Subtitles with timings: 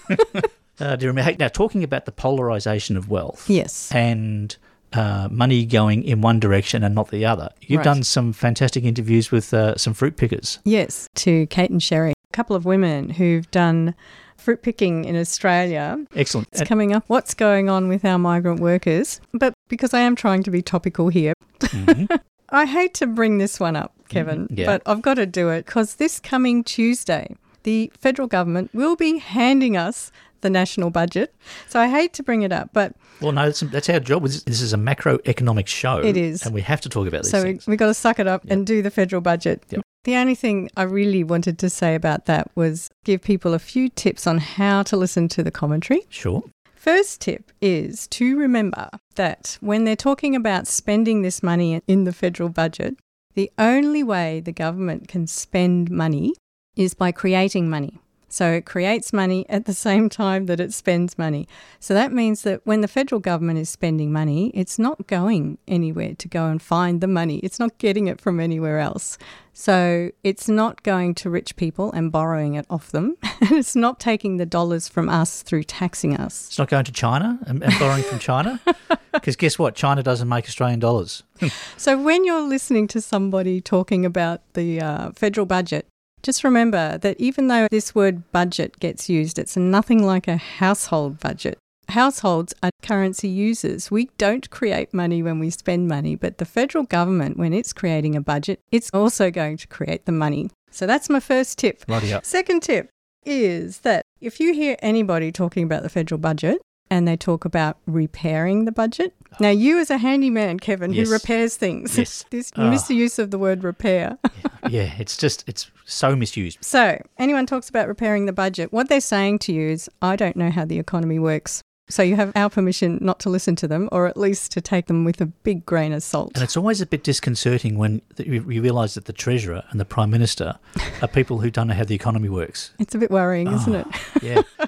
[0.81, 1.35] Uh, do you remember?
[1.37, 3.91] Now, talking about the polarization of wealth yes.
[3.93, 4.57] and
[4.93, 7.83] uh, money going in one direction and not the other, you've Right.
[7.85, 10.59] done some fantastic interviews with uh, some fruit pickers.
[10.65, 13.95] Yes, to Kate and Sherry, a couple of women who've done
[14.37, 16.03] fruit picking in Australia.
[16.15, 16.47] Excellent.
[16.51, 17.03] It's coming up.
[17.07, 19.21] What's going on with our migrant workers?
[19.33, 22.19] But because I am trying to be topical here, Mhm.
[22.49, 24.65] I hate to bring this one up, Kevin, Mhm, yeah.
[24.65, 29.19] but I've got to do it because this coming Tuesday, the federal government will be
[29.19, 31.33] handing us the national budget.
[31.67, 34.23] So I hate to bring it up, but Well, no, that's, that's our job.
[34.23, 35.99] This this is a macroeconomic show.
[35.99, 36.45] It is.
[36.45, 37.67] And we have to talk about these so we, things.
[37.67, 39.63] we got to suck it up and do the federal budget.
[39.69, 39.81] Yep.
[40.03, 43.87] The only thing I really wanted to say about that was give people a few
[43.89, 46.01] tips on how to listen to the commentary.
[46.09, 46.43] Sure.
[46.75, 52.11] First tip is to remember that when they're talking about spending this money in the
[52.11, 52.95] federal budget,
[53.35, 56.33] the only way the government can spend money
[56.75, 57.99] is by creating money.
[58.31, 61.49] So it creates money at the same time that it spends money.
[61.81, 66.15] So that means that when the federal government is spending money, it's not going anywhere
[66.15, 67.39] to go and find the money.
[67.39, 69.17] It's not getting it from anywhere else.
[69.51, 73.17] So it's not going to rich people and borrowing it off them.
[73.41, 76.47] It's not taking the dollars from us through taxing us.
[76.47, 78.61] It's not going to China and, and borrowing from China.
[79.11, 79.75] Because guess what?
[79.75, 81.23] China doesn't make Australian dollars.
[81.75, 85.87] So when you're listening to somebody talking about the uh, federal budget,
[86.23, 91.19] just remember that even though this word budget gets used, it's nothing like a household
[91.19, 91.57] budget.
[91.89, 93.91] Households are currency users.
[93.91, 98.15] We don't create money when we spend money, but the federal government, when it's creating
[98.15, 100.49] a budget, it's also going to create the money.
[100.69, 101.83] So that's my first tip.
[102.23, 102.89] Second tip
[103.25, 107.77] is that if you hear anybody talking about the federal budget and they talk about
[107.87, 111.07] repairing the budget, now you as a handyman, Kevin, Yes.
[111.07, 112.25] who repairs things, Yes.
[112.29, 112.69] this Ah.
[112.69, 114.17] misuse of the word repair.
[114.69, 116.59] Yeah, it's just, it's so misused.
[116.61, 120.35] so anyone talks about repairing the budget, what they're saying to you is, I don't
[120.35, 121.63] know how the economy works.
[121.89, 124.85] So you have our permission not to listen to them, or at least to take
[124.85, 126.31] them with a big grain of salt.
[126.35, 130.11] And it's always a bit disconcerting when you realise that the Treasurer and the Prime
[130.11, 130.59] Minister
[131.01, 132.71] are people who don't know how the economy works.
[132.79, 133.79] It's a bit worrying, isn't Oh.
[133.79, 134.23] it?
[134.23, 134.67] Yeah.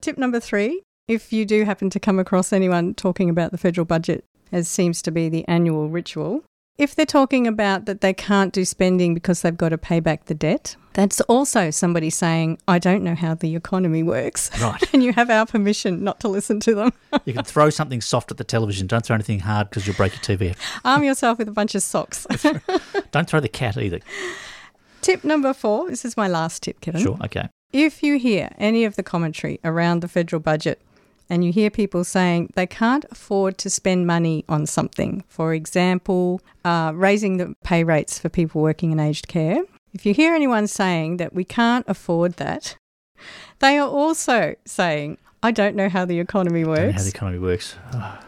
[0.00, 3.86] Tip number three if you do happen to come across anyone talking about the federal
[3.86, 6.44] budget, as seems to be the annual ritual,
[6.76, 10.26] if they're talking about that they can't do spending because they've got to pay back
[10.26, 14.50] the debt, that's also somebody saying, I don't know how the economy works.
[14.60, 14.82] Right.
[14.92, 16.92] and you have our permission not to listen to them.
[17.24, 18.86] You can throw something soft at the television.
[18.86, 20.56] Don't throw anything hard because you'll break your TV.
[20.84, 22.26] Arm yourself with a bunch of socks.
[23.10, 24.00] Don't throw the cat either.
[25.02, 27.02] tip number four this is my last tip, Kevin.
[27.02, 27.18] Sure.
[27.24, 27.48] Okay.
[27.72, 30.80] If you hear any of the commentary around the federal budget
[31.30, 36.40] and you hear people saying they can't afford to spend money on something, for example,
[36.64, 39.62] uh, raising the pay rates for people working in aged care,
[39.92, 42.76] if you hear anyone saying that we can't afford that,
[43.58, 46.94] they are also saying, I don't know how the economy works.
[46.94, 47.76] how the economy works.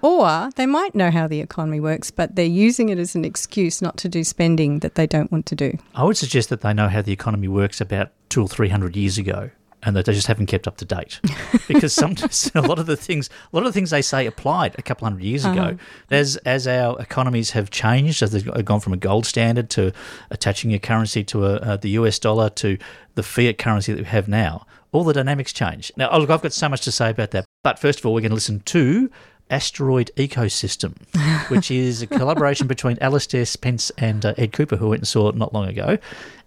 [0.01, 3.83] Or they might know how the economy works, but they're using it as an excuse
[3.83, 5.77] not to do spending that they don't want to do.
[5.95, 8.97] I would suggest that they know how the economy works about two or three hundred
[8.97, 9.51] years ago,
[9.83, 11.21] and that they just haven't kept up to date.
[11.69, 14.75] because sometimes a lot of the things, a lot of the things they say applied
[14.79, 15.69] a couple hundred years Uh-huh.
[15.69, 15.79] ago.
[16.11, 19.93] As as our economies have changed, as they've gone from a gold standard to
[20.31, 22.77] attaching a currency to a, uh, the US dollar to
[23.15, 25.91] the fiat currency that we have now, all the dynamics change.
[25.97, 27.45] Now, oh, look, I've got so much to say about that.
[27.63, 29.11] But first of all, we're going to listen to.
[29.53, 30.95] Asteroid Ecosystem,
[31.51, 35.09] which is a collaboration between Alastair Spence and uh, Ed Cooper, who I went and
[35.09, 35.99] saw it not long ago,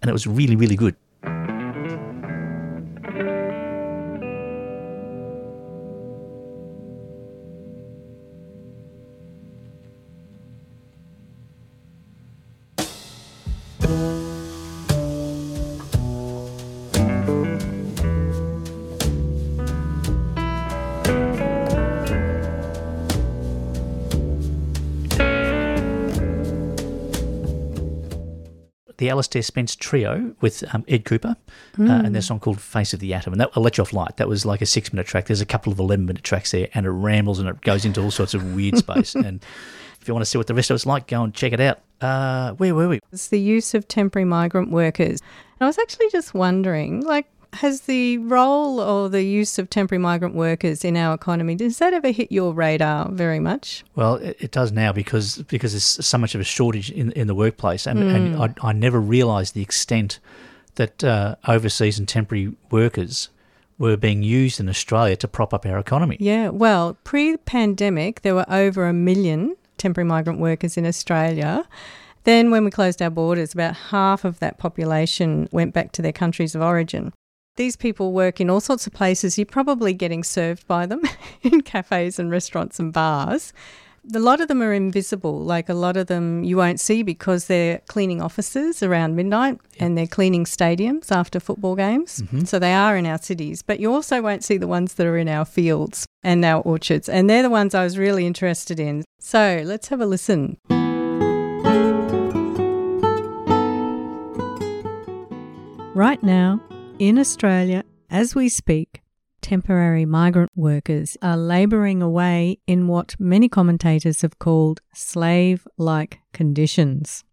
[0.01, 0.95] and it was really, really good.
[29.03, 31.35] The Alastair Spence trio with um, Ed Cooper
[31.77, 33.33] uh, and their song called Face of the Atom.
[33.33, 34.15] And that, I'll let you off light.
[34.15, 35.25] That was like a six minute track.
[35.25, 38.01] There's a couple of 11 minute tracks there and it rambles and it goes into
[38.01, 39.13] all sorts of weird space.
[39.13, 39.44] and
[40.01, 41.59] if you want to see what the rest of it's like, go and check it
[41.59, 41.81] out.
[42.00, 43.00] Uh, where were we?
[43.11, 45.19] It's the use of temporary migrant workers.
[45.59, 50.01] And I was actually just wondering, like, has the role or the use of temporary
[50.01, 53.83] migrant workers in our economy, does that ever hit your radar very much?
[53.95, 57.27] Well, it, it does now because because there's so much of a shortage in in
[57.27, 60.19] the workplace, and, and I, I never realised the extent
[60.75, 63.29] that uh, overseas and temporary workers
[63.77, 66.17] were being used in Australia to prop up our economy.
[66.19, 71.67] Yeah, well, pre pandemic, there were over a million temporary migrant workers in Australia.
[72.23, 76.13] Then, when we closed our borders, about half of that population went back to their
[76.13, 77.11] countries of origin.
[77.55, 79.38] These people work in all sorts of places.
[79.38, 81.01] You're probably getting served by them
[81.44, 83.53] in cafes and restaurants and bars.
[84.13, 85.39] A lot of them are invisible.
[85.39, 89.95] Like a lot of them you won't see because they're cleaning offices around midnight and
[89.95, 92.23] they're cleaning stadiums after football games.
[92.23, 92.45] Mm-hmm.
[92.45, 93.61] So they are in our cities.
[93.61, 97.07] But you also won't see the ones that are in our fields and our orchards.
[97.07, 99.06] And they're the ones I was really interested in.
[99.19, 100.57] So let's have a listen.
[105.95, 106.59] Right now,
[107.00, 109.01] in Australia, as we speak,
[109.42, 117.24] temporary migrant workers are labouring away in what many commentators have called slave like conditions.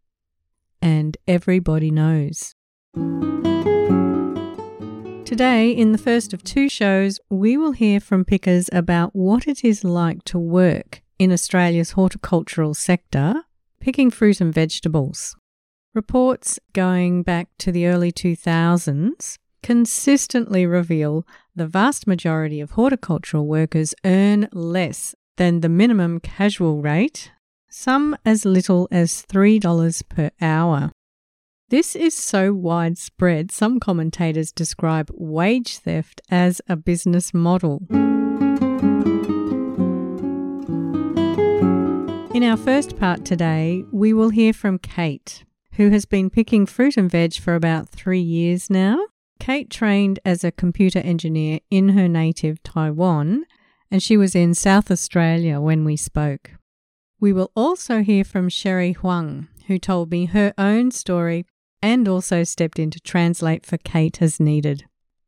[0.81, 2.55] And everybody knows.
[5.27, 9.63] Today, in the first of two shows, we will hear from pickers about what it
[9.63, 13.45] is like to work in Australia's horticultural sector,
[13.79, 15.37] picking fruit and vegetables.
[15.95, 23.95] Reports going back to the early 2000s consistently reveal the vast majority of horticultural workers
[24.05, 27.33] earn less than the minimum casual rate,
[27.69, 30.91] some as little as $3 per hour.
[31.71, 37.87] This is so widespread, some commentators describe wage theft as a business model.
[42.35, 46.97] In our first part today, we will hear from Kate, who has been picking fruit
[46.97, 48.99] and veg for about three years now.
[49.41, 53.47] Kate trained as a computer engineer in her native Taiwan,
[53.91, 56.53] and she was in South Australia when we spoke.
[57.19, 61.47] We will also hear from Sherry Huang, who told me her own story
[61.83, 64.85] and also stepped in to translate for Kate as needed.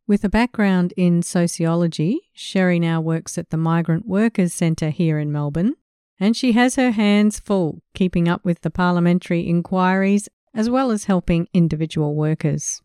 [0.06, 5.32] With a background in sociology, Sherry now works at the Migrant Workers Centre here in
[5.32, 5.74] Melbourne,
[6.20, 11.04] and she has her hands full keeping up with the parliamentary inquiries as well as
[11.04, 12.82] helping individual workers.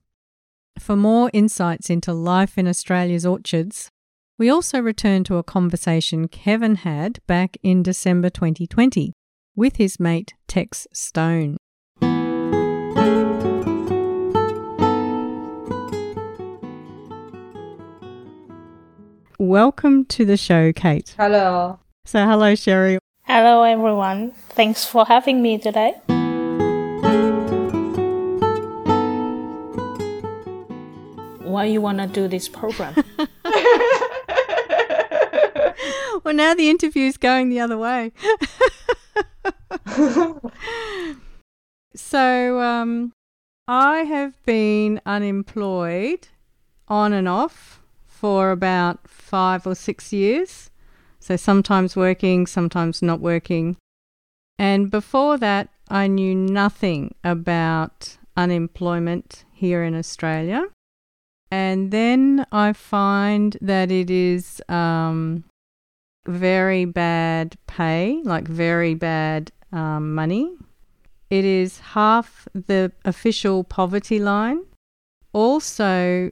[0.80, 3.90] For more insights into life in Australia's orchards,
[4.38, 9.12] we also return to a conversation Kevin had back in December 2020
[9.56, 11.58] with his mate Tex Stone.
[19.40, 21.16] Welcome to the show, Kate.
[21.18, 21.80] Hello.
[22.06, 23.00] So, hello, Sherry.
[23.24, 24.32] Hello, everyone.
[24.50, 25.96] Thanks for having me today.
[31.58, 32.94] Why you wanna do this program?
[36.24, 38.12] Well, now the interview's going the other way.
[41.96, 43.14] so, um,
[43.68, 46.28] I have been unemployed
[46.88, 50.70] on and off for about five or six years.
[51.20, 53.78] So, sometimes working, sometimes not working.
[54.60, 60.68] And before that, I knew nothing about unemployment here in Australia.
[61.50, 65.46] And then I find that it is um,
[66.28, 70.52] very bad pay, like very bad um, money.
[71.30, 74.64] It is half the official poverty line.
[75.34, 76.32] Also,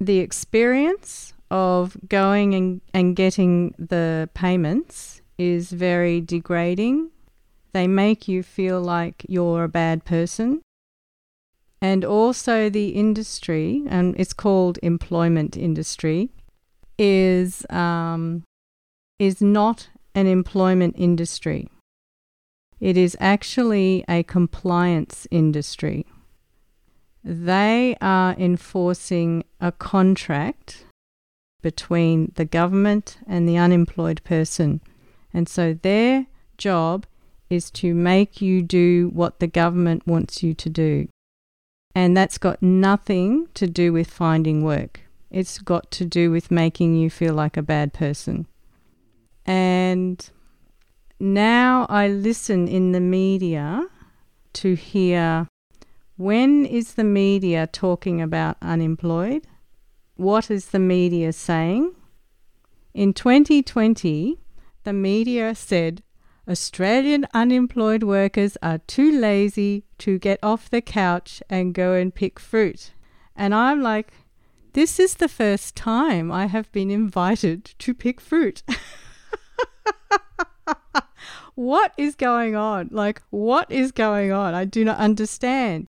[0.00, 7.10] the experience of going and, and getting the payments is very degrading.
[7.72, 10.62] They make you feel like you're a bad person.
[11.80, 16.30] And also, the industry, and it's called employment industry,
[16.98, 18.44] is um,
[19.18, 21.68] is not an employment industry.
[22.80, 26.06] It is actually a compliance industry.
[27.24, 30.86] They are enforcing a contract
[31.62, 34.80] between the government and the unemployed person.
[35.34, 36.26] And so their
[36.58, 37.06] job
[37.50, 41.08] is to make you do what the government wants you to do.
[41.96, 45.00] And that's got nothing to do with finding work.
[45.30, 48.46] It's got to do with making you feel like a bad person.
[49.46, 50.28] And
[51.18, 53.86] now I listen in the media
[54.52, 55.48] to hear
[56.18, 59.46] When is the media talking about unemployed?
[60.16, 61.94] What is the media saying?
[62.92, 64.38] In 2020,
[64.84, 66.02] the media said
[66.48, 72.38] Australian unemployed workers are too lazy to get off the couch and go and pick
[72.38, 72.92] fruit.
[73.34, 74.12] And I'm like,
[74.72, 78.62] this is the first time I have been invited to pick fruit.
[81.56, 82.90] what is going on?
[82.92, 84.54] Like, what is going on?
[84.54, 85.88] I do not understand.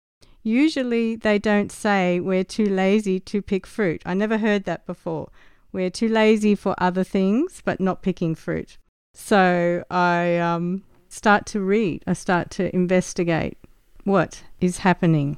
[0.43, 4.01] Usually they don't say we're too lazy to pick fruit.
[4.05, 5.29] I never heard that before.
[5.71, 8.77] We're too lazy for other things, but not picking fruit.
[9.13, 13.57] So I um, start to read, I start to investigate
[14.03, 15.37] what is happening.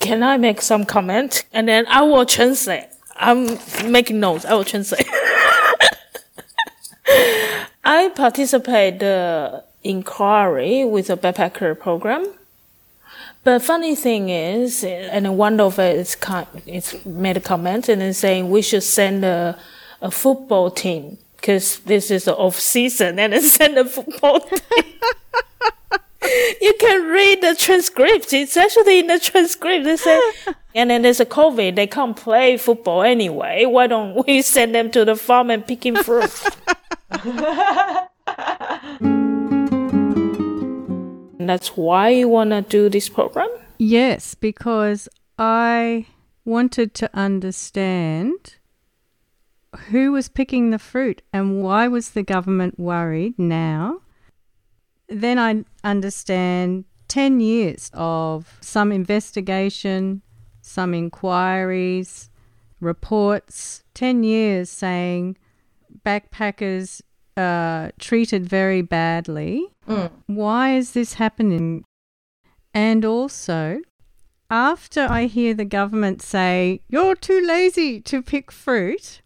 [0.00, 1.44] Can I make some comment?
[1.52, 2.86] And then I will translate.
[3.16, 3.58] I'm
[3.90, 4.44] making notes.
[4.44, 5.08] I will translate.
[7.84, 12.32] I participate the inquiry with a backpacker program.
[13.44, 16.16] But funny thing is, and one of it is
[16.66, 19.58] it's made a comment and then saying we should send a,
[20.00, 24.48] a football team because this is the off season and it's send a football
[26.62, 28.32] you can read the transcript.
[28.32, 29.84] It's actually in the transcript.
[29.84, 30.18] They say,
[30.74, 31.76] and then there's a COVID.
[31.76, 33.66] They can't play football anyway.
[33.66, 36.32] Why don't we send them to the farm and picking fruit?
[41.38, 43.50] That's why you want to do this program?
[43.76, 46.06] Yes, because I
[46.46, 48.54] wanted to understand
[49.90, 54.00] who was picking the fruit and why was the government worried now.
[55.08, 60.22] Then I understand 10 years of some investigation,
[60.62, 62.30] some inquiries,
[62.80, 65.36] reports, 10 years saying
[66.04, 67.02] backpackers
[67.36, 69.66] uh, treated very badly.
[69.88, 70.10] Mm.
[70.26, 71.84] Why is this happening?
[72.72, 73.80] And also,
[74.50, 79.20] after I hear the government say, you're too lazy to pick fruit,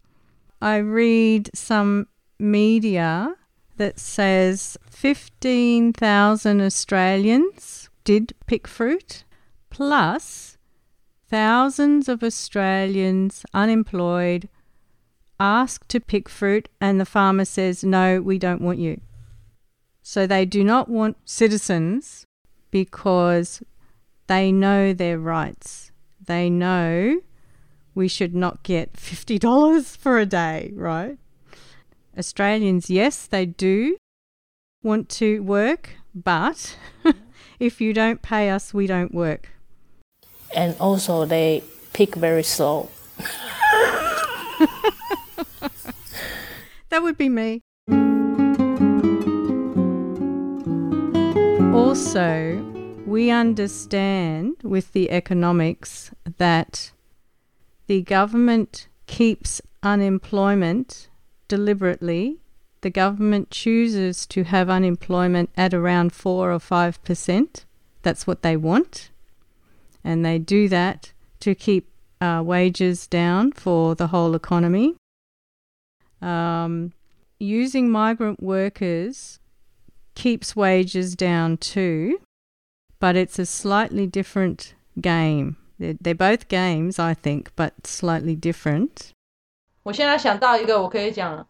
[0.61, 3.35] I read some media
[3.77, 9.23] that says 15,000 Australians did pick fruit,
[9.69, 10.57] plus
[11.29, 14.49] thousands of Australians unemployed
[15.39, 18.99] ask to pick fruit, and the farmer says, No, we don't want you.
[20.01, 22.25] So they do not want citizens
[22.71, 23.63] because
[24.27, 25.91] they know their rights.
[26.23, 27.21] They know
[27.99, 31.17] we should not get $50 for a day, right?
[32.17, 33.97] Australians, yes, they do
[34.81, 36.77] want to work, but
[37.59, 39.49] if you don't pay us, we don't work.
[40.55, 42.89] And also, they pick very slow.
[46.87, 47.59] that would be me.
[51.75, 52.63] Also,
[53.05, 56.93] we understand with the economics that
[57.89, 61.09] the government keeps unemployment
[61.47, 62.37] deliberately.
[62.81, 67.65] The government chooses to have unemployment at around 4 or 5%.
[68.03, 69.09] That's what they want.
[70.03, 71.89] And they do that to keep
[72.21, 74.95] uh, wages down for the whole economy.
[76.21, 76.93] Um,
[77.39, 79.39] using migrant workers
[80.13, 82.21] keeps wages down too,
[82.99, 85.57] but it's a slightly different game.
[85.78, 89.10] They're, they're both games, I think, but slightly different.
[89.82, 91.46] 我现在想到一个，我可以讲，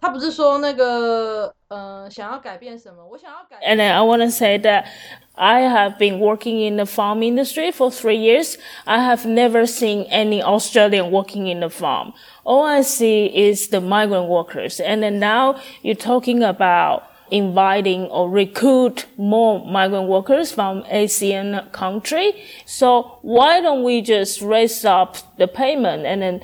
[0.00, 3.58] 他不是说那个呃想要改变什么，我想要改。
[3.64, 4.86] And I want to say that
[5.34, 8.56] I have been working in the farm industry for three years.
[8.84, 12.14] I have never seen any Australian working in the farm.
[12.44, 14.80] All I see is the migrant workers.
[14.80, 22.43] And then now you're talking about inviting or recruit more migrant workers from ASEAN country.
[22.65, 26.41] So why don't we just raise up the payment and then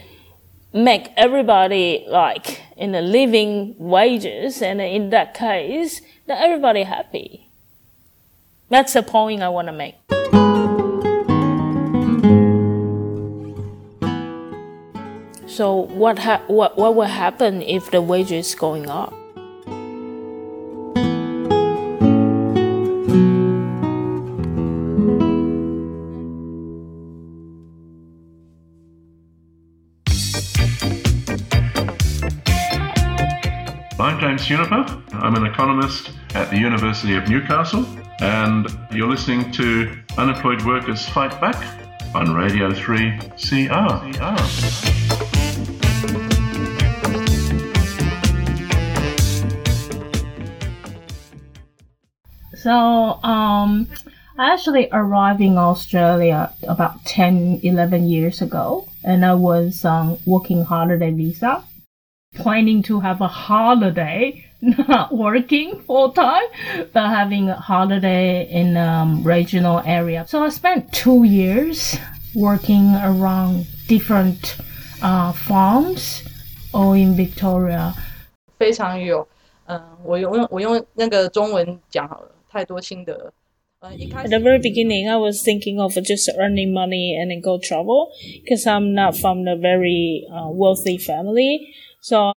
[0.74, 7.50] make everybody like in the living wages and in that case, then everybody happy.
[8.70, 9.96] That's the point I want to make.
[15.46, 19.14] So what ha- what what will happen if the wages going up?
[34.44, 35.02] James Juniper.
[35.14, 37.86] I'm an economist at the University of Newcastle,
[38.20, 41.56] and you're listening to Unemployed Workers Fight Back
[42.14, 44.04] on Radio 3 CR.
[52.56, 52.72] So,
[53.24, 53.88] um,
[54.38, 60.64] I actually arrived in Australia about 10, 11 years ago, and I was on working
[60.64, 61.64] holiday visa,
[62.35, 66.45] planning to have a holiday, not working full time,
[66.93, 70.25] but having a holiday in um, regional area.
[70.27, 71.97] So I spent two years
[72.35, 74.57] working around different
[75.03, 76.23] uh, farms,
[76.73, 77.95] all in Victoria.
[78.59, 79.27] 非常有，
[79.67, 83.33] 嗯、我用我用那个中文讲好了，太多心得。
[83.81, 87.59] 呃，一开 At 始 the very beginning, I was thinking of just earning money and then go
[87.59, 88.09] travel
[88.43, 91.61] because I'm not from a very uh, wealthy family.
[92.04, 92.34] So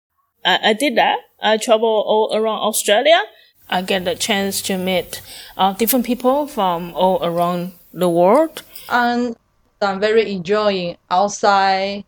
[0.44, 1.20] I, I did that.
[1.42, 3.22] I travel all around Australia.
[3.70, 5.22] I get the chance to meet
[5.58, 8.62] uh, different people from all around the world.
[8.90, 9.36] and
[9.82, 12.04] I'm very enjoying outside,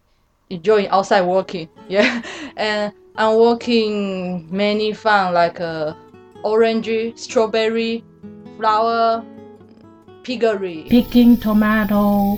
[0.49, 1.69] enjoying outside working.
[1.87, 2.21] Yeah,
[2.57, 5.93] and I'm working many fun like uh,
[6.43, 8.03] orange, strawberry,
[8.57, 9.23] flower,
[10.23, 10.87] piggery.
[10.89, 12.37] Picking tomato,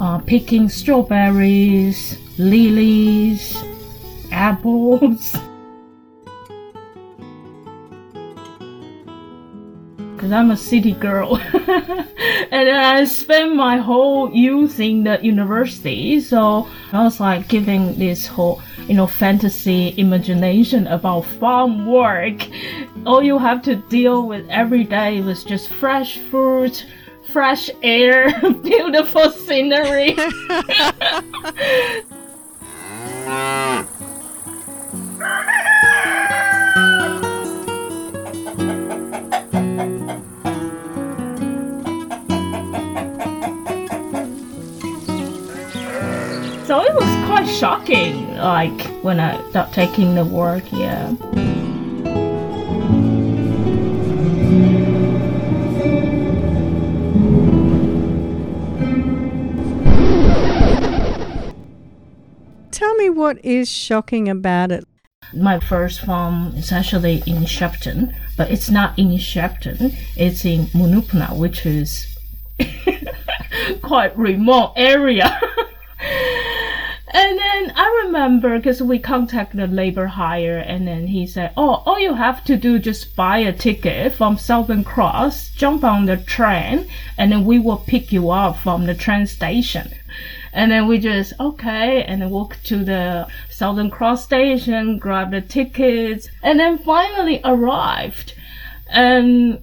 [0.00, 3.56] uh, picking strawberries, lilies,
[4.32, 5.36] apples.
[10.14, 11.36] Because I'm a city girl.
[12.50, 16.20] and I spent my whole youth in the university.
[16.20, 22.46] So I was like giving this whole, you know, fantasy imagination about farm work.
[23.06, 26.84] All you have to deal with every day was just fresh fruit,
[27.30, 28.32] fresh air,
[28.62, 30.16] beautiful scenery.
[47.58, 51.12] shocking, like when I started taking the work, yeah.
[62.70, 64.84] Tell me what is shocking about it.
[65.34, 69.96] My first farm is actually in Shepparton, but it's not in Shepparton.
[70.16, 72.16] It's in Mooroopna, which is
[73.82, 75.40] quite remote area.
[77.12, 81.82] and then I remember because we contacted the labor hire, and then he said, "Oh,
[81.86, 86.16] all you have to do just buy a ticket from Southern Cross, jump on the
[86.16, 89.90] train, and then we will pick you up from the train station."
[90.52, 96.28] And then we just okay, and walk to the Southern Cross station, grab the tickets,
[96.42, 98.34] and then finally arrived.
[98.90, 99.58] And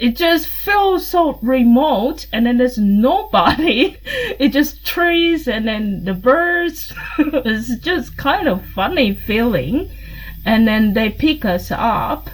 [0.00, 3.98] it just feels so remote, and then there's nobody.
[4.40, 6.94] It just trees, and then the birds.
[7.18, 9.90] it's just kind of funny feeling.
[10.46, 12.30] And then they pick us up.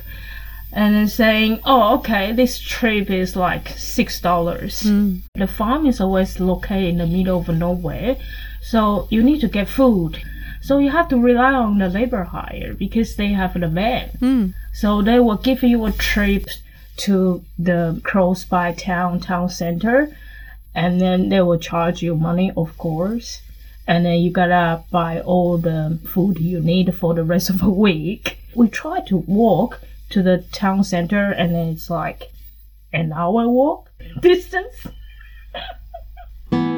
[0.72, 5.16] And then saying, "Oh, okay, this trip is like six dollars." Hmm.
[5.34, 8.16] The farm is always located in the middle of nowhere,
[8.62, 10.22] so you need to get food.
[10.60, 14.10] So you have to rely on the labor hire because they have the van.
[14.20, 14.46] Hmm.
[14.72, 16.46] So they will give you a trip
[16.98, 20.16] to the close by town, town center,
[20.74, 23.42] and then they will charge you money, of course.
[23.86, 27.70] And then you gotta buy all the food you need for the rest of the
[27.86, 28.38] week.
[28.54, 29.80] We try to walk
[30.10, 32.30] to the town center, and then it's like
[32.92, 34.74] an hour walk distance.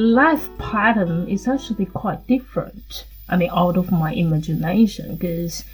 [0.00, 3.04] life pattern is actually quite different.
[3.30, 5.64] I mean, out of my imagination, because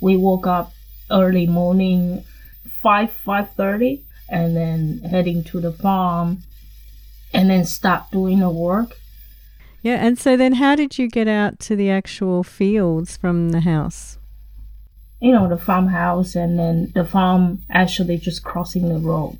[0.00, 0.72] we woke up
[1.10, 2.24] early morning,
[2.68, 6.42] five five thirty, and then heading to the farm,
[7.32, 8.96] and then start doing the work.
[9.82, 13.60] Yeah, and so then how did you get out to the actual fields from the
[13.60, 14.18] house?
[15.20, 19.38] You know, the farmhouse, and then the farm actually just crossing the road.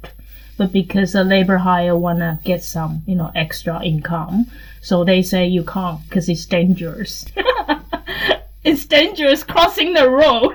[0.57, 4.47] But because the labor hire wanna get some, you know, extra income,
[4.81, 7.27] so they say you can't because it's dangerous.
[8.65, 10.55] it's dangerous crossing the road.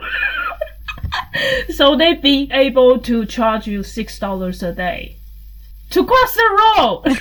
[1.75, 5.17] so they'd be able to charge you six dollars a day
[5.91, 7.19] to cross the road.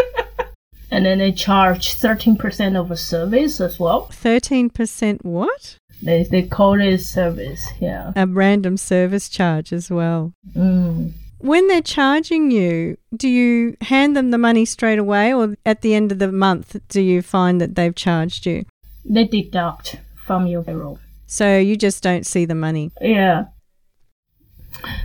[0.90, 4.08] and then they charge thirteen percent of a service as well.
[4.12, 5.76] 13% what?
[6.02, 8.12] They they call it service, yeah.
[8.16, 10.32] A random service charge as well.
[10.54, 11.12] Mm.
[11.38, 15.94] When they're charging you, do you hand them the money straight away or at the
[15.94, 18.66] end of the month do you find that they've charged you?
[19.04, 20.98] They deduct from your payroll.
[21.26, 22.90] So you just don't see the money.
[23.00, 23.46] Yeah.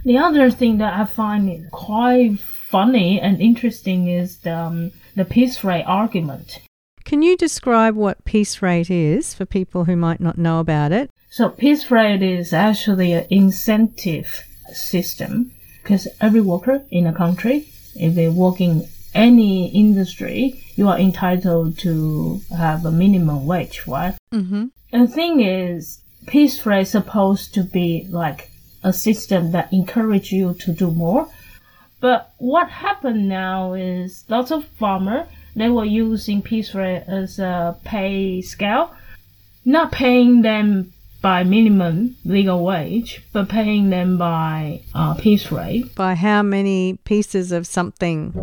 [0.04, 5.64] The other thing that I find quite funny and interesting is the, um, the piece
[5.64, 6.60] rate argument.
[7.04, 11.12] Can you describe what piece rate is for people who might not know about it?
[11.30, 15.52] So piece rate is actually an incentive system
[15.84, 18.30] because every worker in a country, if they're
[18.60, 24.16] in any industry, you are entitled to have a minimum wage, right?
[24.34, 24.66] Mm-hmm.
[24.92, 28.52] The thing is, piece rate is supposed to be like
[28.84, 31.30] a system that encourage you to do more.
[32.02, 37.78] But what happened now is lots of farmer they were using piece rate as a
[37.86, 38.94] pay scale,
[39.64, 45.96] not paying them by minimum legal wage, but paying them by uh, piece rate.
[45.96, 48.34] By how many pieces of something?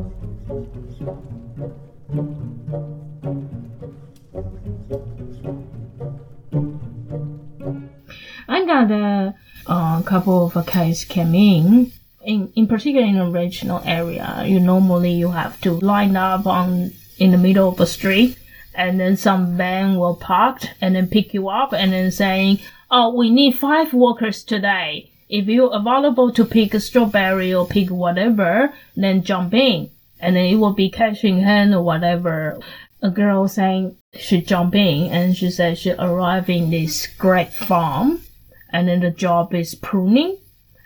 [8.48, 9.34] I got a
[9.66, 11.92] uh, couple of cases came in.
[12.24, 16.92] In, in particular in a regional area, you normally you have to line up on
[17.18, 18.38] in the middle of a street
[18.74, 23.14] and then some van will park and then pick you up and then saying, Oh,
[23.14, 25.10] we need five workers today.
[25.28, 29.90] If you're available to pick a strawberry or pick whatever, then jump in.
[30.20, 32.60] And then it will be catching hand or whatever.
[33.00, 38.20] A girl saying she jump in and she said she arrived in this grape farm
[38.68, 40.38] and then the job is pruning.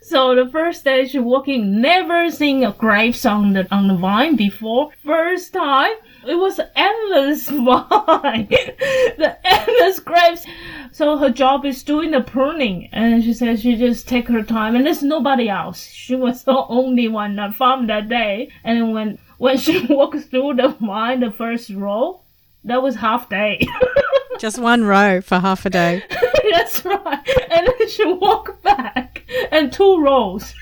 [0.06, 4.36] So the first day she working, never seen a grapes on the on the vine
[4.36, 4.92] before.
[5.04, 10.46] First time, it was endless vine, the endless grapes.
[10.92, 14.76] So her job is doing the pruning, and she says she just take her time,
[14.76, 15.88] and there's nobody else.
[15.88, 18.52] She was the only one on farm that day.
[18.62, 22.20] And when when she walked through the vine, the first row,
[22.62, 23.66] that was half day.
[24.38, 26.02] Just one row for half a day.
[26.50, 27.28] That's right.
[27.50, 30.54] And then she walked back and two rows.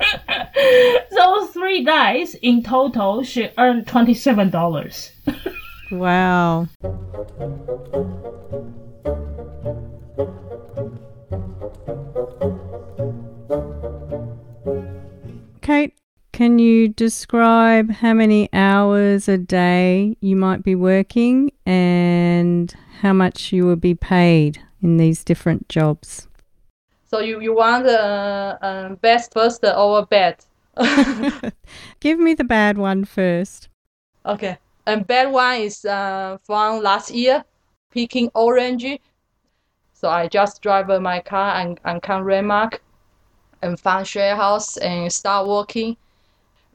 [1.10, 5.12] so three days in total, she earned twenty-seven dollars.
[5.90, 6.68] Wow.
[15.60, 15.94] Kate,
[16.32, 23.52] can you describe how many hours a day you might be working and how much
[23.52, 26.28] you will be paid in these different jobs?
[27.10, 30.36] So you, you want uh, uh, best first or bad?
[32.00, 33.68] Give me the bad one first.
[34.24, 34.56] Okay.
[34.86, 37.44] And bad one is uh, from last year,
[37.90, 39.00] picking orange.
[39.92, 42.78] So I just drive my car and, and come Renmark
[43.62, 45.96] and find share house and start working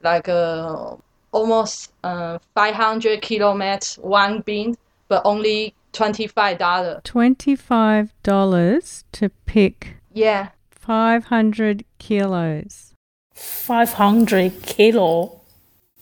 [0.02, 0.94] like uh,
[1.32, 4.76] almost uh, 500 kilometers one bin,
[5.08, 7.03] but only $25.
[7.03, 10.49] $25 to pick Yeah.
[10.71, 12.93] 500 kilos.
[13.33, 15.41] 500 kilo.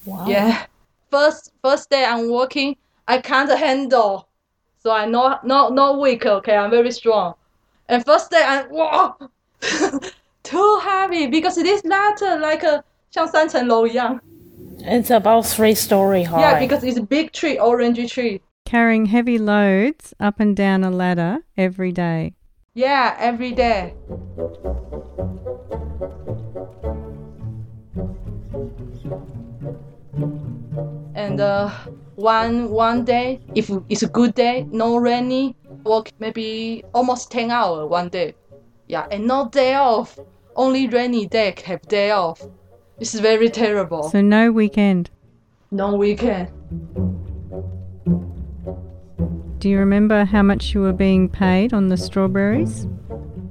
[0.06, 0.26] Wow.
[0.28, 0.66] Yeah.
[1.12, 2.76] First first day I'm working,
[3.08, 4.28] I can't handle.
[4.80, 7.36] So I not not not weak, okay, I'm very strong.
[7.88, 9.16] And first day I wow
[10.44, 14.20] too heavy because it is not uh, like a 像三层楼一样.
[14.84, 16.42] It's about three story high.
[16.42, 18.42] Yeah, because it's a big tree, orange tree.
[18.67, 22.35] Carrying heavy loads up and down a ladder every day.
[22.75, 23.95] Yeah, every day.
[31.15, 31.71] And uh,
[32.17, 37.87] one one day, if it's a good day, no rainy, work maybe almost ten hour
[37.87, 38.35] one day.
[38.89, 40.19] Yeah, and no day off.
[40.57, 42.45] Only rainy day have day off.
[42.99, 44.11] It's very terrible.
[44.11, 45.09] So no weekend.
[45.71, 46.51] no weekend.
[49.59, 52.87] Do you remember how much you were being paid on the strawberries?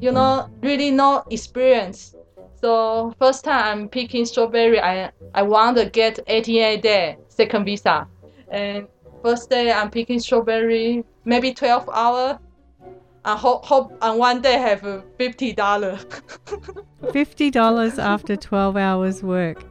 [0.02, 2.16] you know, really no experience.
[2.62, 8.08] So first time I'm picking strawberry, I I want to get 88 day second visa,
[8.50, 8.88] and
[9.24, 12.40] first day I'm picking strawberry, maybe 12 hour.
[13.24, 15.98] I hope hope on one day have uh, fifty dollar.
[17.06, 19.64] $50 after 12 hours work.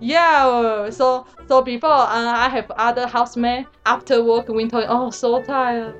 [0.00, 4.84] Yeah, uh, so so before uh, I have other housemate after work winter.
[4.88, 5.94] Oh, so tired.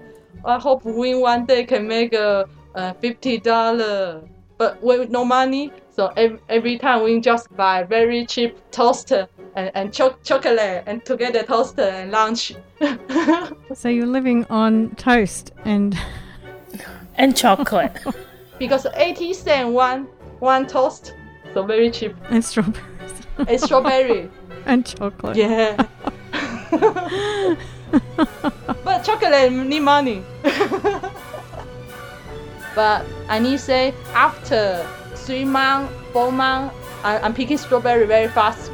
[0.44, 4.22] I hope we one day can make a uh, fifty dollar,
[4.58, 5.72] but with no money.
[5.90, 11.04] So every, every time we just buy very cheap toaster and, and cho- chocolate and
[11.04, 12.52] together toaster and lunch.
[13.74, 15.98] So you're living on toast and
[17.16, 17.92] and chocolate.
[18.58, 20.06] because 80 cent one
[20.38, 21.14] one toast,
[21.54, 22.14] so very cheap.
[22.30, 23.15] and strawberries
[23.48, 24.30] It's strawberry.
[24.64, 25.36] and chocolate.
[25.36, 25.76] yeah.
[28.84, 30.22] but chocolate need money.
[32.74, 38.70] but I need say after three months, four months, I, I'm picking strawberry very fast.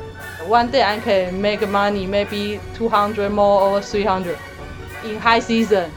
[0.46, 4.38] One day I can make money, maybe 200 more or 300
[5.04, 5.90] in high season.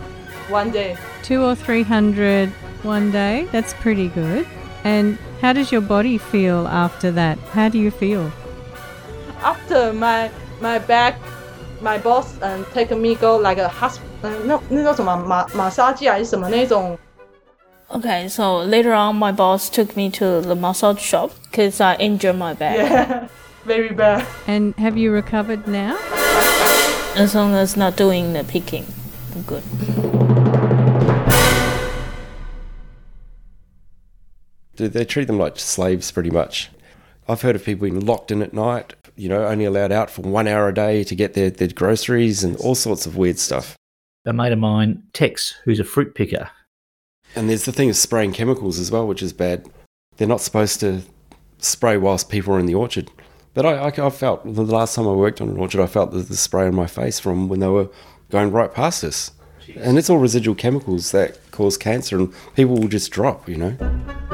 [0.49, 0.97] One day.
[1.23, 2.49] Two or three hundred
[2.83, 3.47] one day.
[3.51, 4.45] That's pretty good.
[4.83, 7.39] And how does your body feel after that?
[7.53, 8.31] How do you feel?
[9.44, 11.16] After my my back,
[11.80, 16.98] my boss um take me go like a hospital，嗯，那那叫什么马马杀鸡还是什么那种
[17.92, 22.36] Okay, so later on, my boss took me to the massage shop because I injured
[22.36, 22.76] my back.
[22.76, 23.26] Yeah,
[23.66, 24.24] very bad.
[24.46, 25.96] And have you recovered now?
[27.16, 28.84] As long as not doing the picking,
[29.34, 29.62] I'm good.
[34.76, 36.70] They- They treat them like slaves pretty much.
[37.28, 40.21] I've heard of people being locked in at night, you know, only allowed out for
[40.21, 43.75] one hour a day to get their, their groceries and all sorts of weird stuff.
[44.25, 46.49] A mate of mine, Tex, who's a fruit picker,
[47.35, 49.67] And there's the thing of spraying chemicals as well, which is bad.
[50.17, 51.01] They're not supposed to
[51.59, 53.11] spray whilst people are in the orchard.
[53.53, 56.11] But I, I, I felt, the last time I worked on an orchard, I felt
[56.11, 57.89] the, the spray on my face from when they were
[58.29, 59.31] going right past us.
[59.77, 64.24] And it's all residual chemicals that cause cancer, and people will just drop, you know.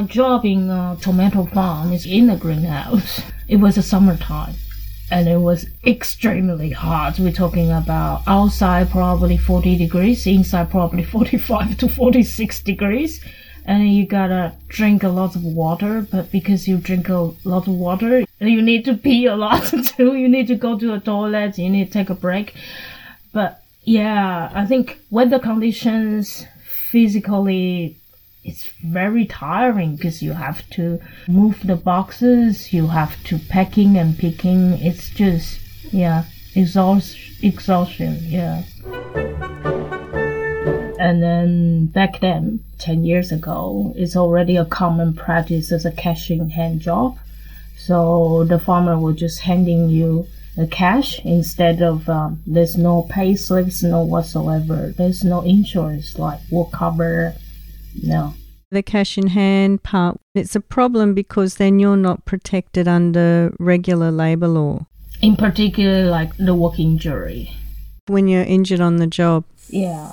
[0.00, 3.20] My job in a tomato farm is in a greenhouse.
[3.48, 4.54] It was a summertime,
[5.10, 7.18] and it was extremely hot.
[7.18, 13.22] We're talking about outside probably 40 degrees, inside probably 45 to 46 degrees.
[13.66, 17.74] And you gotta drink a lot of water, but because you drink a lot of
[17.74, 20.14] water, you need to pee a lot too.
[20.14, 22.54] You need to go to the toilet, you need to take a break.
[23.34, 26.46] But yeah, I think weather conditions
[26.90, 27.99] physically
[28.42, 34.18] it's very tiring because you have to move the boxes, you have to packing and
[34.18, 34.72] picking.
[34.74, 35.60] It's just
[35.92, 36.24] yeah,
[36.54, 38.18] exhaust exhaustion.
[38.22, 38.62] Yeah.
[40.98, 46.50] And then back then, ten years ago, it's already a common practice as a cashing
[46.50, 47.18] hand job.
[47.76, 50.26] So the farmer will just handing you
[50.56, 54.92] the cash instead of um, there's no pay slips, no whatsoever.
[54.96, 57.34] There's no insurance like work cover,
[57.94, 58.34] no.
[58.72, 64.12] The cash in hand part, it's a problem because then you're not protected under regular
[64.12, 64.86] labour law
[65.22, 67.50] In particular, like the work injury.
[68.06, 69.44] when you're injured on the job.
[69.68, 70.10] Yeah.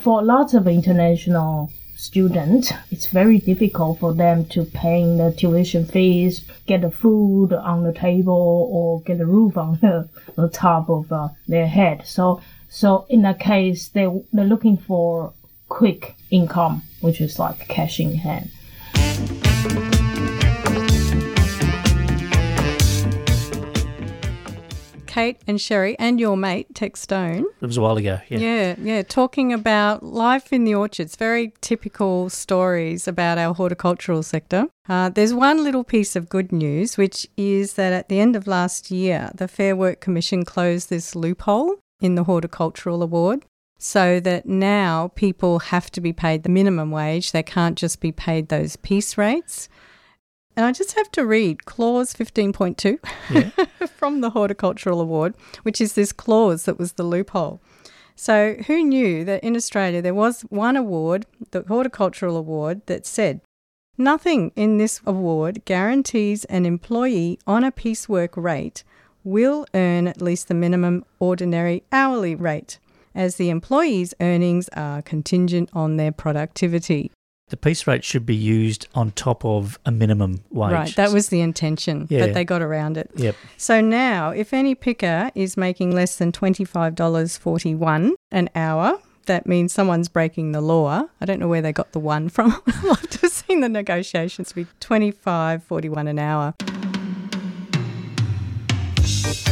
[0.00, 6.42] For lots of international students, it's very difficult for them to pay the tuition fees,
[6.66, 11.10] get the food on the table, or get a roof on the, the top of
[11.12, 12.06] uh, their head.
[12.06, 15.32] So, so in that case, they they're looking for
[15.68, 18.50] quick income, which is like cash in hand.
[25.06, 27.46] Kate and Sherry and your mate, Tex Stone.
[27.62, 28.20] it was a while ago.
[28.28, 28.38] Yeah.
[28.38, 34.66] Yeah, yeah, talking about life in the orchards, very typical stories about our horticultural sector.
[34.90, 38.46] Uh, there's one little piece of good news, which is that at the end of
[38.46, 43.46] last year, the Fair Work Commission closed this loophole in the Horticultural Award
[43.78, 47.32] so that now people have to be paid the minimum wage.
[47.32, 49.68] They can't just be paid those piece rates.
[50.56, 52.98] And I just have to read clause 15.2
[53.30, 53.86] Yeah.
[53.96, 57.60] from the Horticultural Award, which is this clause that was the loophole.
[58.14, 63.42] So, who knew that in Australia there was one award, the Horticultural Award, that said
[63.98, 68.82] nothing in this award guarantees an employee on a piecework rate
[69.22, 72.78] will earn at least the minimum ordinary hourly rate,
[73.16, 77.10] as the employee's earnings are contingent on their productivity.
[77.48, 80.72] The piece rate should be used on top of a minimum wage.
[80.72, 82.26] Right, that was the intention, Yeah.
[82.26, 83.08] but they got around it.
[83.14, 83.36] Yep.
[83.56, 90.08] So now, if any picker is making less than $25.41 an hour, that means someone's
[90.08, 91.04] breaking the law.
[91.20, 92.60] I don't know where they got the one from.
[92.66, 96.54] I'd love to have seen the negotiations be $25.41 an hour.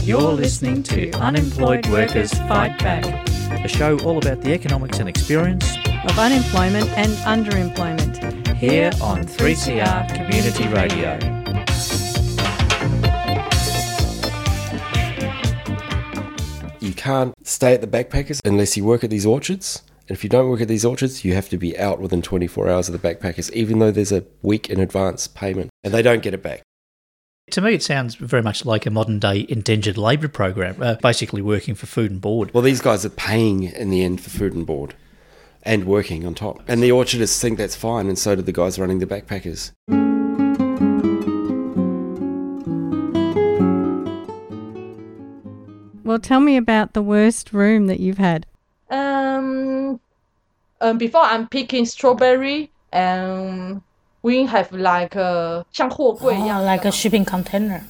[0.03, 3.05] You're listening to Unemployed Workers Fight Back,
[3.65, 5.65] a show all about the economics and experience
[6.05, 8.57] Of unemployment and underemployment.
[8.57, 11.19] here on 3CR Community Radio.
[16.81, 19.83] You can't stay at the backpackers unless you work at these orchards.
[20.09, 22.69] And if you don't work at these orchards, you have to be out within 24
[22.69, 25.71] hours of the backpackers, even though there's a week in advance payment.
[25.83, 26.63] And they don't get it back.
[27.51, 31.43] To me, it sounds very much like a modern day indentured labour program, uh, basically
[31.43, 32.53] working for food and board.
[32.55, 34.95] Well, these guys are paying in the end for food and board
[35.63, 36.63] and working on top.
[36.67, 39.73] And the orchardists think that's fine, and so do the guys running the backpackers.
[46.03, 48.47] Well, tell me about the worst room that you've had.
[48.91, 50.01] Um,
[50.81, 53.83] um, before I'm picking strawberry, and
[54.24, 57.82] we have like a 像货柜一样 Oh, like a shipping container.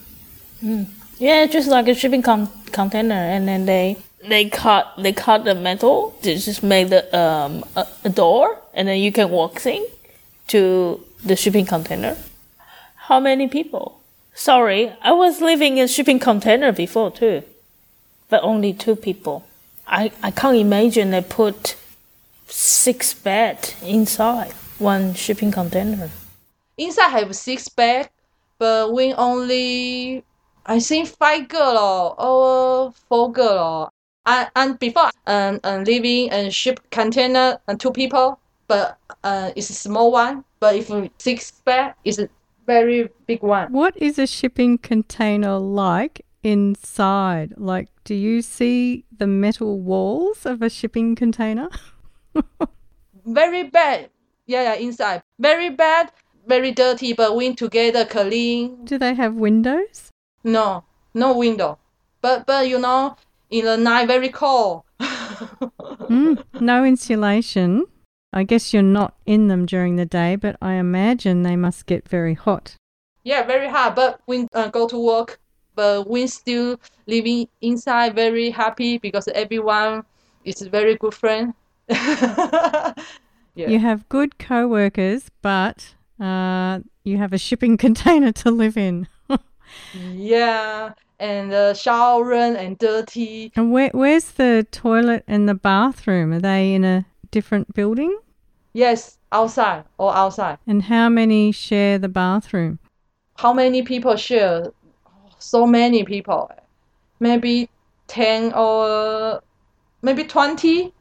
[0.64, 0.86] Mm.
[1.20, 5.56] Yeah, just like a shipping con- container, and then they they cut they cut the
[5.56, 9.86] metal to just make the um a, a door and then you can walk in
[10.48, 12.16] to the shipping container.
[13.08, 14.00] How many people?
[14.34, 17.44] Sorry, I was living in shipping container before too,
[18.30, 19.44] but only two people.
[19.88, 21.76] I, I can't imagine they put
[22.48, 26.10] six bed inside one shipping container.
[26.77, 28.11] Inside have six bed,
[28.59, 30.25] but we only
[30.67, 33.91] I think five girl or four girl.
[34.27, 39.71] And, and before um, um living in ship container and two people, but uh it's
[39.71, 40.45] a small one.
[40.61, 42.29] But if six bed it's a
[42.67, 43.73] very big one.
[43.73, 47.55] What is a shipping container like inside?
[47.57, 51.69] Like, do you see the metal walls of a shipping container?
[53.27, 54.11] Very bad.
[54.47, 55.23] Yeah, yeah, inside.
[55.39, 56.13] Very bad,
[56.47, 58.85] very dirty, but when together clean.
[58.85, 60.11] do they have windows?
[60.43, 61.79] No, no window.
[62.21, 63.17] But but you know,
[63.51, 64.83] in the night very cold.
[66.09, 67.87] Mm, no insulation.
[68.33, 72.09] I guess you're not in them during the day, but I imagine they must get
[72.09, 72.77] very hot.
[73.23, 73.97] Yeah, very hot.
[73.97, 75.41] But we uh, go to work,
[75.75, 80.05] but when still living inside, very happy because everyone
[80.45, 81.55] is a very good friend.
[81.89, 82.95] yeah.
[83.55, 89.09] You have good co workers, but uh, you have a shipping container to live in.
[89.95, 93.53] yeah, and the shower room and dirty.
[93.57, 96.33] And where, where's the toilet and the bathroom?
[96.33, 98.17] Are they in a different building?
[98.73, 100.59] Yes, outside or outside.
[100.67, 102.81] And how many share the bathroom?
[103.37, 104.73] How many people share?
[105.39, 106.51] So many people.
[107.21, 107.69] Maybe
[108.07, 109.43] ten or
[110.03, 110.93] maybe twenty.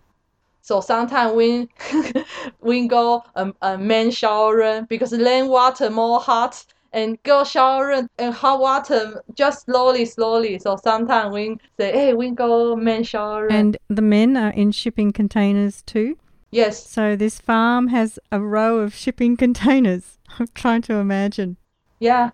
[0.61, 1.69] So sometimes when
[2.63, 8.07] we go um, a man shower room because then water more hot and go shower
[8.19, 10.59] and hot water just slowly slowly.
[10.59, 13.47] So sometimes we say, hey, we go man shower.
[13.51, 16.17] And the men are in shipping containers too?
[16.51, 20.19] yes, So this farm has a row of shipping containers.
[20.39, 21.57] I'm trying to imagine.
[21.99, 22.29] yeah.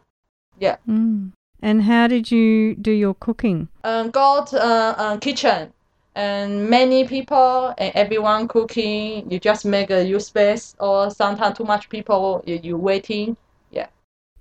[0.88, 1.32] Mm.
[1.62, 3.70] And how did you do your cooking?
[3.84, 5.72] um, got uh, uh, kitchen
[6.16, 9.30] and many people and everyone cooking.
[9.32, 12.44] You just make a use space or sometimes too much people.
[12.46, 13.38] You, you waiting.
[13.72, 13.88] Yeah.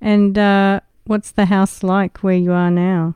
[0.01, 3.15] And uh, what's the house like where you are now?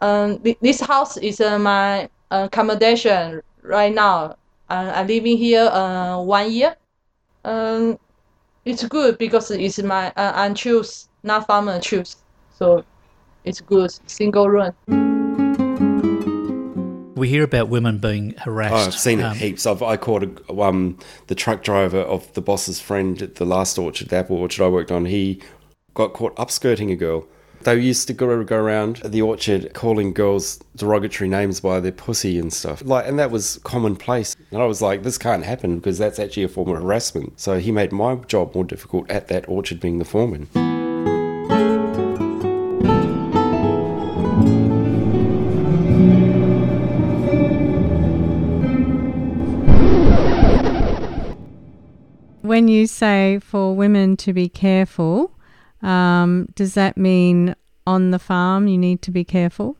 [0.00, 4.36] Um, thi- this house is uh, my accommodation right now.
[4.68, 6.76] Uh, I'm living here uh, one year.
[7.44, 7.98] Um,
[8.64, 12.16] it's good because it's my uh, I choose not farmer choose,
[12.56, 12.84] so
[13.44, 15.01] it's good single room.
[17.22, 18.74] We hear about women being harassed.
[18.74, 19.64] Oh, I've seen it um, heaps.
[19.64, 23.78] I've, I caught a, um, the truck driver of the boss's friend at the last
[23.78, 25.04] orchard, the apple orchard I worked on.
[25.04, 25.40] He
[25.94, 27.24] got caught upskirting a girl.
[27.60, 32.40] They used to go, go around the orchard calling girls derogatory names by their pussy
[32.40, 32.82] and stuff.
[32.84, 34.34] Like, and that was commonplace.
[34.50, 37.38] And I was like, this can't happen because that's actually a form of harassment.
[37.38, 40.48] So he made my job more difficult at that orchard being the foreman.
[52.42, 55.32] When you say for women to be careful,
[55.80, 57.54] um, does that mean
[57.86, 59.76] on the farm you need to be careful?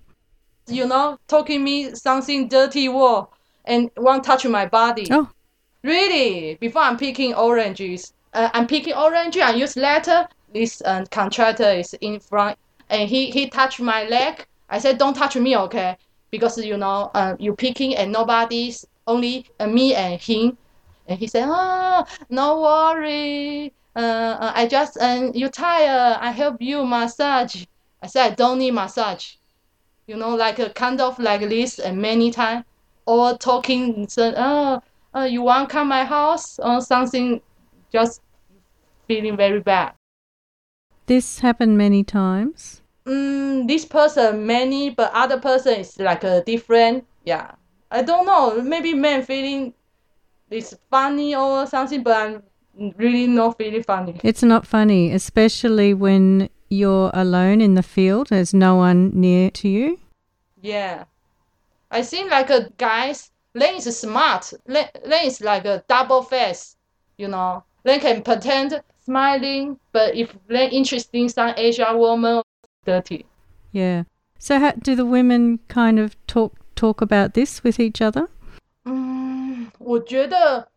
[0.68, 3.26] You know, talking me something dirty word
[3.64, 5.06] and won't touch my body.
[5.10, 5.28] Oh,
[5.82, 6.56] Really?
[6.60, 9.36] Before I'm picking oranges, uh, I'm picking orange.
[9.38, 10.28] I use letter.
[10.54, 12.56] This uh, contractor is in front,
[12.88, 14.46] and he he touched my leg.
[14.70, 15.96] I said, "Don't touch me, okay?"
[16.30, 20.56] Because you know, uh, you picking and nobody's only uh, me and him.
[21.06, 23.72] And he said, "Oh, no worry.
[23.94, 23.98] Uh,
[24.40, 26.18] uh, I just uh, you tired.
[26.20, 27.64] I help you massage."
[28.02, 29.34] I said, "I don't need massage."
[30.06, 32.64] You know, like a kind of like this, and many times,
[33.06, 34.08] or talking.
[34.08, 34.80] Said, "Oh."
[35.14, 37.40] uh, you want come my house or something
[37.92, 38.20] just
[39.06, 39.92] feeling very bad
[41.06, 42.80] this happened many times.
[43.06, 47.52] mm, this person many but other person is like a different yeah
[47.90, 49.74] i don't know maybe men feeling
[50.52, 52.42] it's funny or something but i'm
[52.96, 58.28] really not feeling funny It's not funny, especially when you're alone in the field.
[58.30, 59.98] There's no one near to you.
[60.62, 61.04] yeah
[61.90, 66.76] i think like a guys Len is smart Len, Len is like a double face
[67.18, 72.42] you know Len can pretend smiling but if Len interesting some asian woman
[72.86, 73.26] dirty
[73.72, 74.04] Yeah.
[74.38, 78.28] So, how, do the women kind of talk talk about this with each other?
[78.84, 79.21] 嗯，
[79.81, 80.67] 我觉得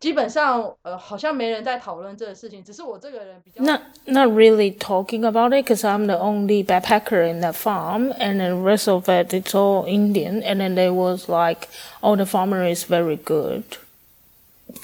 [0.00, 8.12] 基本上呃好像没人在讨论这个事情，只是我这个人比较 Not not really talking about it because I'm the only backpacker in that farm,
[8.18, 10.42] and the rest of it it's all Indian.
[10.42, 11.68] And then they was like,
[12.00, 13.64] "Oh, the farmer is very good."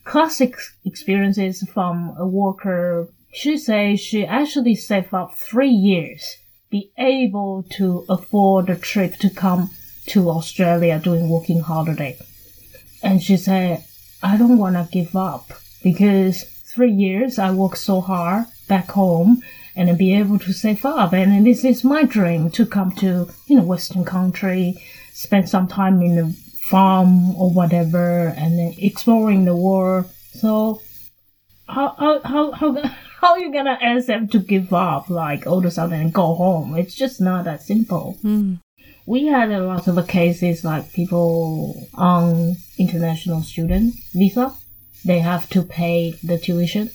[0.05, 7.63] classic experiences from a worker, she says she actually saved up three years, be able
[7.75, 9.71] to afford the trip to come
[10.07, 12.19] to Australia doing working holiday.
[13.03, 13.85] And she said,
[14.23, 19.43] I don't want to give up because three years I worked so hard back home
[19.75, 21.13] and be able to save up.
[21.13, 24.83] And this is my dream to come to, you know, Western country,
[25.13, 26.33] spend some time in the
[26.63, 30.07] farm or whatever and then exploring the world.
[30.35, 30.81] So
[31.69, 32.75] how, how, how, how,
[33.21, 36.13] how are you gonna ask them to give up like all of a sudden and
[36.13, 36.77] go home?
[36.77, 38.19] It's just not that simple.
[38.23, 38.55] Hmm.
[39.07, 44.55] We had a lot of cases like people on international student visa.
[45.05, 46.91] They have to pay the tuition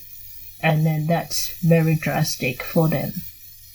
[0.62, 3.12] and then that's very drastic for them.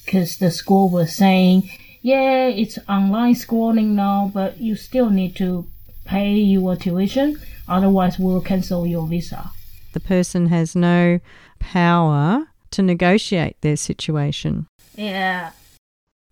[0.07, 1.69] Cause the school was saying,
[2.01, 5.67] yeah, it's online schooling now, but you still need to
[6.05, 7.39] pay your tuition.
[7.67, 9.51] Otherwise we'll cancel your visa.
[9.93, 11.19] The person has no
[11.59, 14.67] power to negotiate their situation.
[14.95, 15.51] Yeah.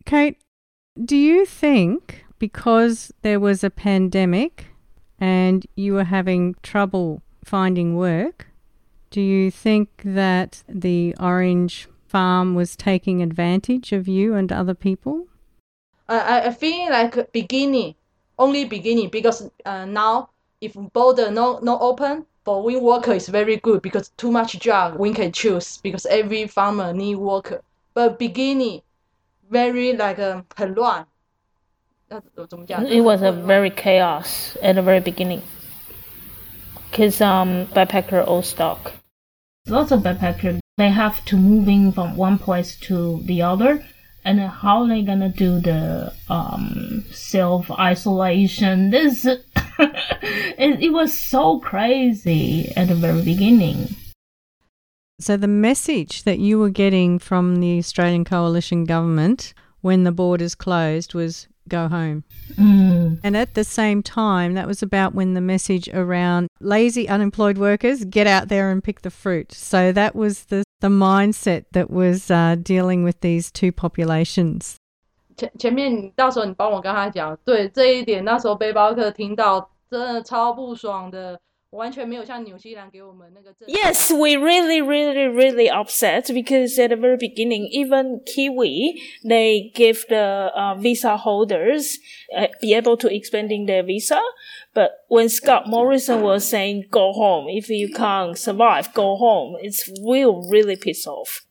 [0.06, 0.38] Kate,
[1.06, 4.68] do you think because there was a pandemic
[5.20, 8.48] and you were having trouble finding work,
[9.10, 15.28] do you think that the orange farm was taking advantage of you and other people?
[16.10, 17.96] I I- feel like beginning,
[18.38, 20.30] only beginning because uh, now
[20.60, 24.98] if border no no open for wind worker is very good because too much job
[25.00, 27.62] we can choose because every farmer need worker.
[27.94, 28.82] But beginning,
[29.51, 31.07] very like um, 很乱。
[32.09, 32.85] 那怎么讲？
[32.85, 35.41] It was a very chaos at the very beginning.
[36.93, 38.93] Cause um backpacker all stock.
[39.67, 43.83] Lots of backpacker they have to moving from one place to the other
[44.25, 49.45] and then how they gonna do the um self isolation this it,
[50.59, 53.89] it was so crazy at the very beginning
[55.21, 60.55] So, the message that you were getting from the Australian coalition government when the borders
[60.55, 62.25] closed was go home.
[62.55, 63.19] mm.
[63.25, 68.05] And at the same time, that was about when the message around lazy unemployed workers
[68.05, 69.53] get out there and pick the fruit.
[69.53, 74.77] So, that was the, the mindset that was uh, dealing with these two populations.
[75.37, 81.39] 前前面你到时候你帮我跟他讲，对这一点，那时候背包客听到真的超不爽的，
[81.71, 89.71] 完全没有像纽西兰给我们那个政策 Yes, we really, really, really upset because at the very beginning, even Kiwi, they
[89.75, 91.99] give the uh, visa holders
[92.35, 94.19] uh, be able to expanding their visa.
[94.75, 99.91] But when Scott Morrison was saying, go home, if you can't survive, go home, it's
[100.03, 101.43] real, really pissed off.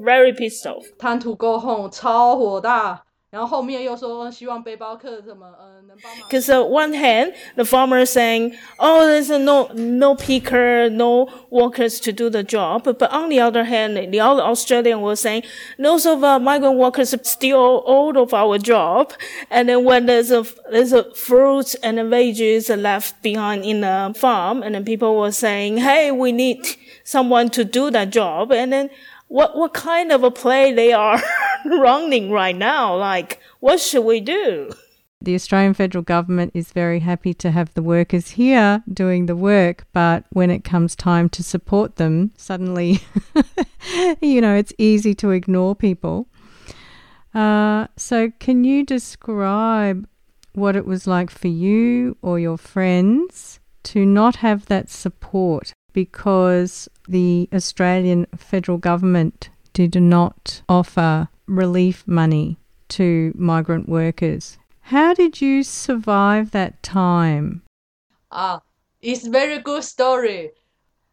[0.00, 0.84] Very pissed off.
[0.98, 6.28] Time to go home 超火大， 然后后面又说希望背包客怎么呃能帮忙。
[6.30, 11.28] Because on one hand, the farmer is saying, "Oh, there's a no no picker, no
[11.50, 15.44] workers to do the job." But on the other hand, the other Australian was saying,
[15.78, 19.12] "Most of our migrant workers steal all of our job."
[19.50, 24.14] And then when there's a there's a fruits and the veggies left behind in the
[24.16, 26.66] farm, and then people were saying, "Hey, we need
[27.04, 28.90] someone to do that job." And then
[29.33, 31.19] what what kind of a play they are
[31.65, 32.95] running right now?
[32.95, 34.69] Like, what should we do?
[35.21, 39.87] The Australian federal government is very happy to have the workers here doing the work,
[39.91, 42.99] but when it comes time to support them, suddenly,
[44.21, 46.27] you know, it's easy to ignore people.
[47.33, 50.07] Uh, so, can you describe
[50.53, 56.87] what it was like for you or your friends to not have that support because
[57.07, 62.57] the Australian federal government did not offer relief money
[62.89, 64.57] to migrant workers?
[64.81, 67.63] How did you survive that time?
[68.31, 68.61] Ah,
[69.01, 70.51] it's very good story.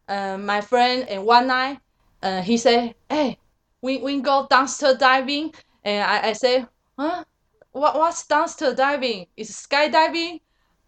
[0.07, 1.79] Uh, my friend and one night,
[2.21, 3.37] uh, he said, "Hey,
[3.81, 6.65] we we go dumpster diving," and I, I say,
[6.97, 7.23] "Huh?
[7.71, 9.27] What what's dumpster diving?
[9.37, 10.41] Is skydiving?"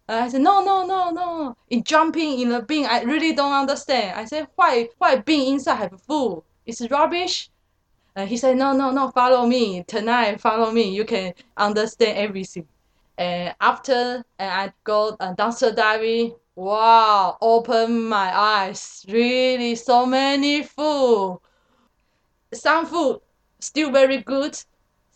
[0.06, 1.56] Uh, I said, "No, no, no, no.
[1.70, 5.76] In jumping in a bin, I really don't understand." I said, "Why why bin inside
[5.76, 6.42] have food?
[6.66, 7.48] It's rubbish."
[8.14, 9.10] And he said, "No, no, no.
[9.10, 10.40] Follow me tonight.
[10.40, 10.94] Follow me.
[10.94, 12.68] You can understand everything."
[13.16, 19.06] And after and I go uh, dumpster diving, wow, open my eyes.
[19.08, 21.40] Really, so many food.
[22.52, 23.20] Some food
[23.60, 24.58] still very good.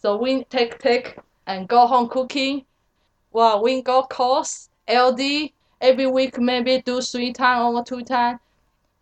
[0.00, 2.64] So we take take and go home cooking.
[3.32, 8.40] Wow, we go course Aldi every week maybe do three times or two times.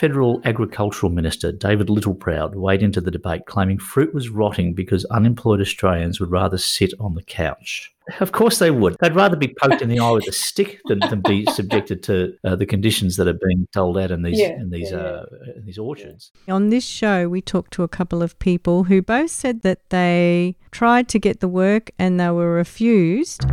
[0.03, 5.61] Federal Agricultural Minister David Littleproud weighed into the debate, claiming fruit was rotting because unemployed
[5.61, 7.94] Australians would rather sit on the couch.
[8.18, 8.96] Of course they would.
[9.00, 12.34] They'd rather be poked in the eye with a stick than, than be subjected to
[12.42, 15.05] uh, the conditions that are being doled out in these Yeah, in these yeah, yeah.
[15.05, 15.24] uh,
[15.55, 16.32] in these orchards.
[16.48, 20.57] On this show, we talked to a couple of people who both said that they
[20.72, 23.44] tried to get the work and they were refused.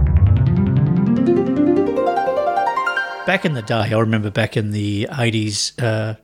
[3.30, 6.16] Back in the day, I remember back in the 80s, uh,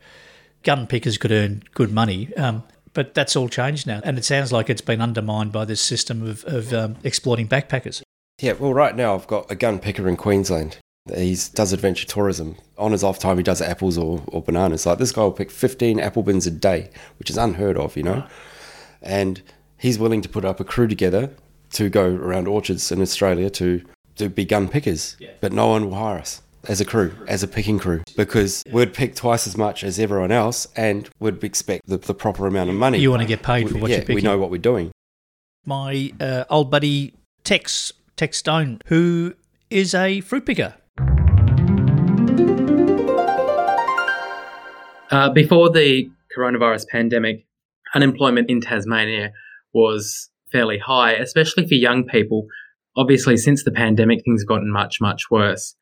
[0.64, 2.34] gun pickers could earn good money.
[2.34, 4.00] Um, but that's all changed now.
[4.02, 8.02] And it sounds like it's been undermined by this system of, of um, exploiting backpackers.
[8.42, 10.78] Yeah, well, right now I've got a gun picker in Queensland.
[11.14, 12.56] He does adventure tourism.
[12.76, 14.84] On his off time, he does apples or, or bananas.
[14.84, 16.90] Like this guy will pick 15 apple bins a day,
[17.20, 18.26] which is unheard of, you know?
[19.00, 19.42] And
[19.78, 21.30] he's willing to put up a crew together
[21.74, 23.84] to go around orchards in Australia to,
[24.16, 25.16] to be gun pickers.
[25.40, 28.92] But no one will hire us as a crew, as a picking crew, because we'd
[28.92, 32.76] pick twice as much as everyone else and would expect the, the proper amount of
[32.76, 32.98] money.
[32.98, 34.16] You want to get paid for what yeah, you're picking.
[34.16, 34.90] we know what we're doing.
[35.64, 37.14] My uh, old buddy
[37.44, 39.34] Tex, Tex Stone, who
[39.70, 40.74] is a fruit picker.
[45.10, 47.46] Uh, before the coronavirus pandemic,
[47.94, 49.32] unemployment in Tasmania
[49.72, 52.46] was fairly high, especially for young people.
[52.96, 55.74] Obviously, since the pandemic, things have gotten much, much worse.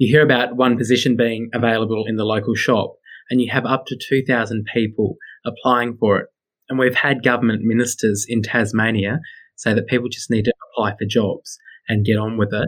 [0.00, 2.94] You hear about one position being available in the local shop,
[3.28, 6.28] and you have up to 2,000 people applying for it.
[6.70, 9.18] And we've had government ministers in Tasmania
[9.56, 12.66] say that people just need to apply for jobs and get on with it.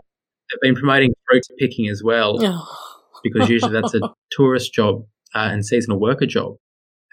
[0.51, 2.37] They've been promoting fruit picking as well
[3.23, 4.01] because usually that's a
[4.33, 6.57] tourist job uh, and seasonal worker job.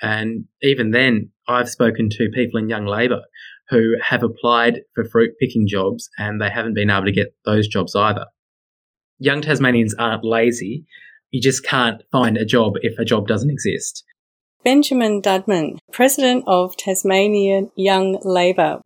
[0.01, 3.22] And even then, I've spoken to people in Young Labour
[3.70, 7.70] who have applied for fruit picking jobs and they haven't been able to get those
[7.70, 8.26] jobs either.
[9.22, 10.86] Young Tasmanians aren't lazy.
[11.32, 14.05] You just can't find a job if a job doesn't exist.
[14.63, 18.80] Benjamin Dudman, President of Tasmanian Young Labour.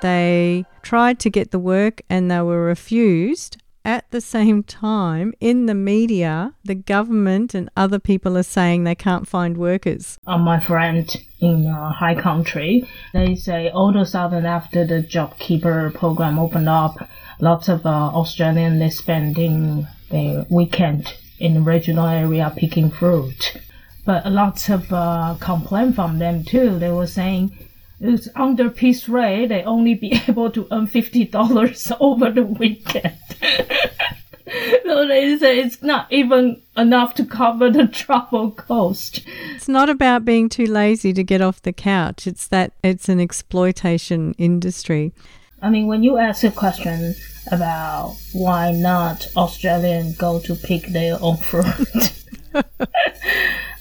[0.00, 3.58] They tried to get the work and they were refused.
[3.88, 8.94] At the same time, in the media, the government and other people are saying they
[8.94, 10.18] can't find workers.
[10.26, 15.02] Uh, my friend in uh, high country, they say all of a sudden after the
[15.02, 17.08] JobKeeper program opened up,
[17.40, 23.56] lots of uh, Australian they spending their weekend in the regional area picking fruit.
[24.04, 26.78] But lots of uh, complaint from them too.
[26.78, 27.56] They were saying
[28.00, 33.18] it's under piece rate, they only be able to earn fifty dollars over the weekend.
[34.84, 39.22] so they say it's not even enough to cover the travel cost.
[39.54, 42.26] It's not about being too lazy to get off the couch.
[42.26, 45.12] It's that it's an exploitation industry.
[45.60, 47.16] I mean, when you ask a question
[47.50, 52.12] about why not Australian go to pick their own fruit,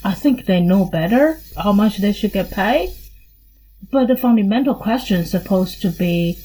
[0.04, 2.96] I think they know better how much they should get paid.
[3.92, 6.38] But the fundamental question is supposed to be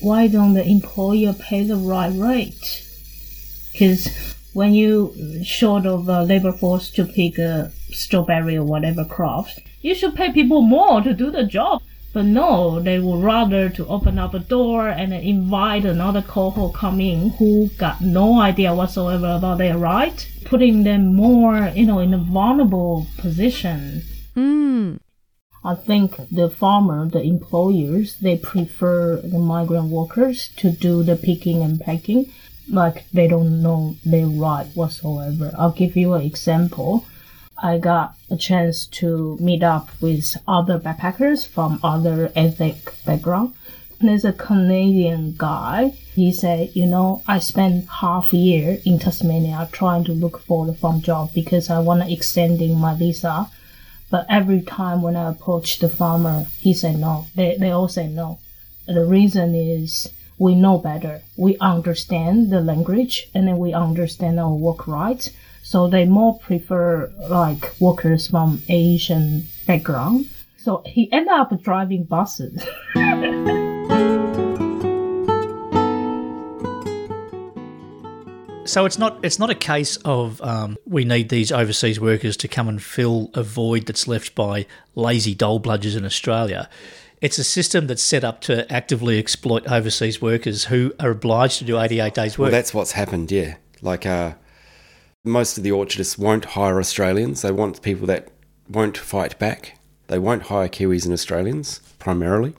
[0.00, 2.86] why don't the employer pay the right rate?
[3.72, 9.94] Because when you short of labor force to pick a strawberry or whatever crops, you
[9.94, 11.82] should pay people more to do the job.
[12.12, 17.00] But no, they would rather to open up a door and invite another cohort come
[17.00, 22.14] in who got no idea whatsoever about their right, putting them more, you know, in
[22.14, 24.02] a vulnerable position.
[24.36, 25.00] Mm.
[25.64, 31.62] I think the farmer, the employers, they prefer the migrant workers to do the picking
[31.62, 32.30] and packing.
[32.68, 35.52] Like they don't know their right whatsoever.
[35.58, 37.06] I'll give you an example.
[37.56, 43.54] I got a chance to meet up with other backpackers from other ethnic background.
[44.00, 45.94] There's a Canadian guy.
[46.14, 50.66] He said, you know, I spent half a year in Tasmania trying to look for
[50.66, 53.48] the farm job because I want to extending my visa.
[54.10, 57.26] But every time when I approach the farmer, he said no.
[57.34, 58.38] They, they all say no.
[58.86, 61.22] The reason is we know better.
[61.36, 65.30] We understand the language and then we understand our work rights.
[65.62, 70.28] So they more prefer like workers from Asian background.
[70.58, 72.62] So he ended up driving buses.
[78.66, 82.48] So it's not it's not a case of um, we need these overseas workers to
[82.48, 86.68] come and fill a void that's left by lazy dole bludgers in Australia.
[87.20, 91.64] It's a system that's set up to actively exploit overseas workers who are obliged to
[91.64, 92.46] do 88 days work.
[92.46, 93.56] Well, that's what's happened, yeah.
[93.82, 94.34] Like uh,
[95.24, 97.42] most of the orchardists won't hire Australians.
[97.42, 98.28] They want people that
[98.68, 99.78] won't fight back.
[100.08, 102.54] They won't hire Kiwis and Australians primarily.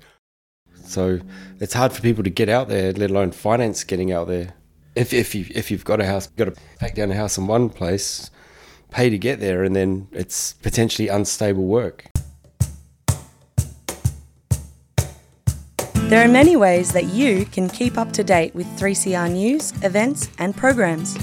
[0.83, 1.19] So
[1.59, 4.53] it's hard for people to get out there, let alone finance getting out there
[4.95, 7.37] if if you if you've got a house, you've got to pack down a house
[7.37, 8.31] in one place,
[8.91, 12.05] pay to get there, and then it's potentially unstable work.
[16.07, 20.29] There are many ways that you can keep up to date with 3CR news, events,
[20.37, 21.15] and programs.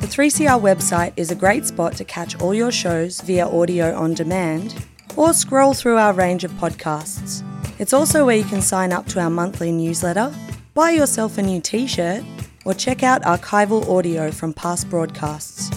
[0.00, 4.12] The 3CR website is a great spot to catch all your shows via audio on
[4.12, 4.84] demand
[5.16, 7.44] or scroll through our range of podcasts.
[7.78, 10.34] It's also where you can sign up to our monthly newsletter,
[10.74, 12.24] buy yourself a new t shirt,
[12.64, 15.70] or check out archival audio from past broadcasts.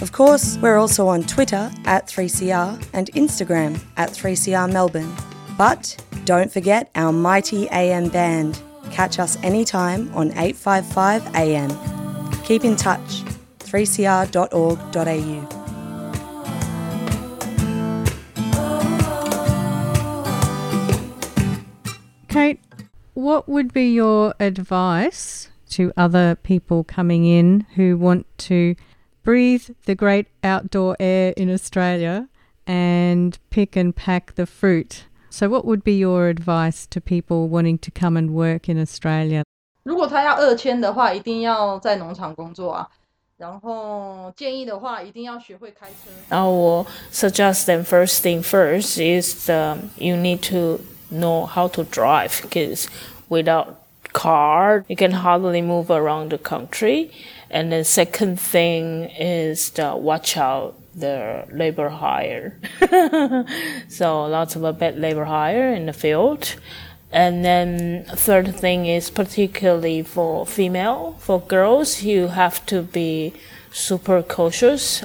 [0.00, 5.12] Of course, we're also on Twitter at 3CR and Instagram at 3CR Melbourne.
[5.56, 8.62] But don't forget our mighty AM band.
[8.92, 11.70] Catch us anytime on 855 AM.
[12.44, 13.22] Keep in touch.
[13.58, 15.48] 3cr.org.au.
[22.28, 22.60] Kate,
[23.14, 28.75] what would be your advice to other people coming in who want to
[29.23, 32.27] breathe the great outdoor air in Australia
[32.67, 35.05] and pick and pack the fruit.
[35.29, 39.43] So, what would be your advice to people wanting to come and work in Australia?
[39.83, 42.87] 如果他要二签的话，一定要在农场工作啊。
[43.37, 46.09] 然后建议的话，一定要学会开车。
[46.29, 50.79] I will suggest them first thing first is the, you need to
[51.11, 52.87] know how to drive because
[53.27, 53.75] without
[54.12, 57.10] car, you can hardly move around the country.
[57.50, 62.58] And the second thing is to watch out the labor hire.
[63.88, 66.56] so lots of a bad labor hire in the field.
[67.10, 73.32] And then third thing is particularly for female, for girls, you have to be
[73.72, 75.04] super cautious.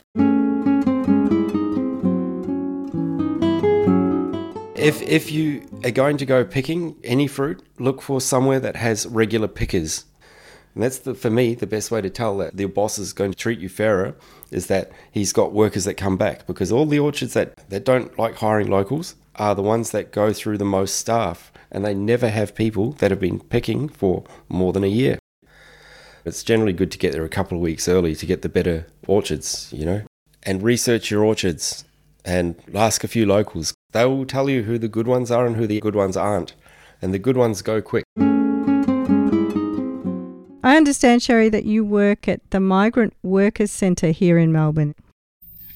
[4.83, 9.05] If if you are going to go picking any fruit, look for somewhere that has
[9.07, 10.03] regular pickers.
[10.75, 13.31] And that's the, for me the best way to tell that the boss is going
[13.31, 14.15] to treat you fairer
[14.51, 18.17] is that he's got workers that come back because all the orchards that, that don't
[18.19, 22.29] like hiring locals are the ones that go through the most staff and they never
[22.29, 25.17] have people that have been picking for more than a year.
[26.25, 28.87] It's generally good to get there a couple of weeks early to get the better
[29.07, 30.01] orchards, you know.
[30.43, 31.85] And research your orchards
[32.25, 33.73] and ask a few locals.
[33.93, 36.55] They will tell you who the good ones are and who the good ones aren't.
[37.01, 38.03] And the good ones go quick.
[40.65, 44.95] I understand, Sherry, that you work at the Migrant Workers Centre here in Melbourne.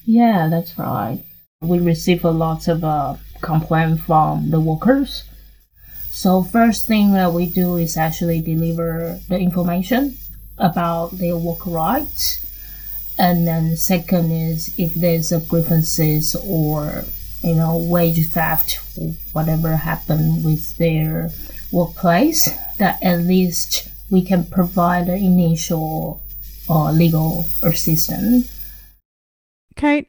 [0.04, 1.22] Yeah, that's right.
[1.60, 5.22] We receive a lot of uh, complaint from the workers.
[6.10, 10.16] So first thing that we do is actually deliver the information
[10.56, 12.44] about their work rights.
[13.16, 17.04] And then second is if there's a grievances or
[17.41, 21.29] you know wage theft or whatever happened with their
[21.71, 26.21] workplace, that at least we can provide the initial
[26.69, 28.49] uh, legal assistance.
[29.75, 30.07] Kate,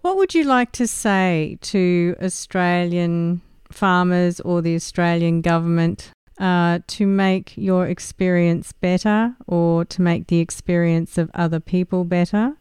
[0.00, 7.06] what would you like to say to Australian farmers or the Australian government uh, to
[7.06, 12.56] make your experience better or to make the experience of other people better?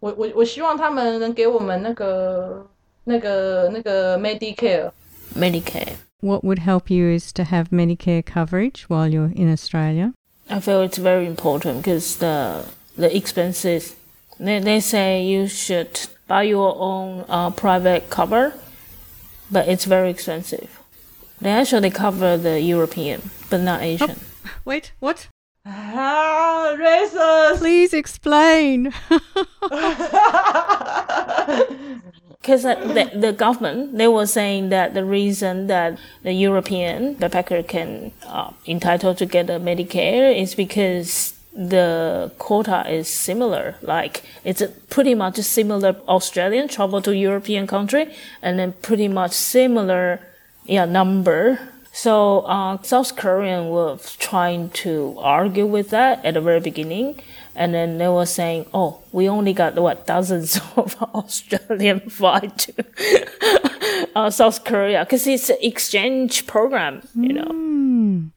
[0.00, 2.68] 我我我希望他们能给我们那个
[3.08, 4.92] 那个那个 Medicare。
[5.34, 5.96] Medicare.
[6.20, 10.12] What would help you is to have Medicare coverage while you're in Australia.
[10.48, 12.64] I feel it's very important because the
[12.96, 13.94] the expenses.
[14.38, 18.54] They, they say you should buy your own uh, private cover,
[19.50, 20.80] but it's very expensive.
[21.40, 24.18] They actually cover the European, but not Asian.
[24.64, 25.28] Wait, what?
[25.66, 27.58] Ah, racist!
[27.58, 28.92] Please explain.
[32.41, 38.13] Because the, the government, they were saying that the reason that the European backpacker can
[38.25, 43.75] uh, entitled to get a Medicare is because the quota is similar.
[43.81, 49.33] Like it's pretty much a similar Australian travel to European country, and then pretty much
[49.33, 50.21] similar,
[50.63, 51.59] yeah, number.
[51.91, 57.21] So uh, South Korean were trying to argue with that at the very beginning,
[57.59, 62.73] and then they were saying, "Oh, we only got what dozens of Australian fly to
[64.15, 68.27] uh, South Korea because it's an exchange program, you know." Hmm.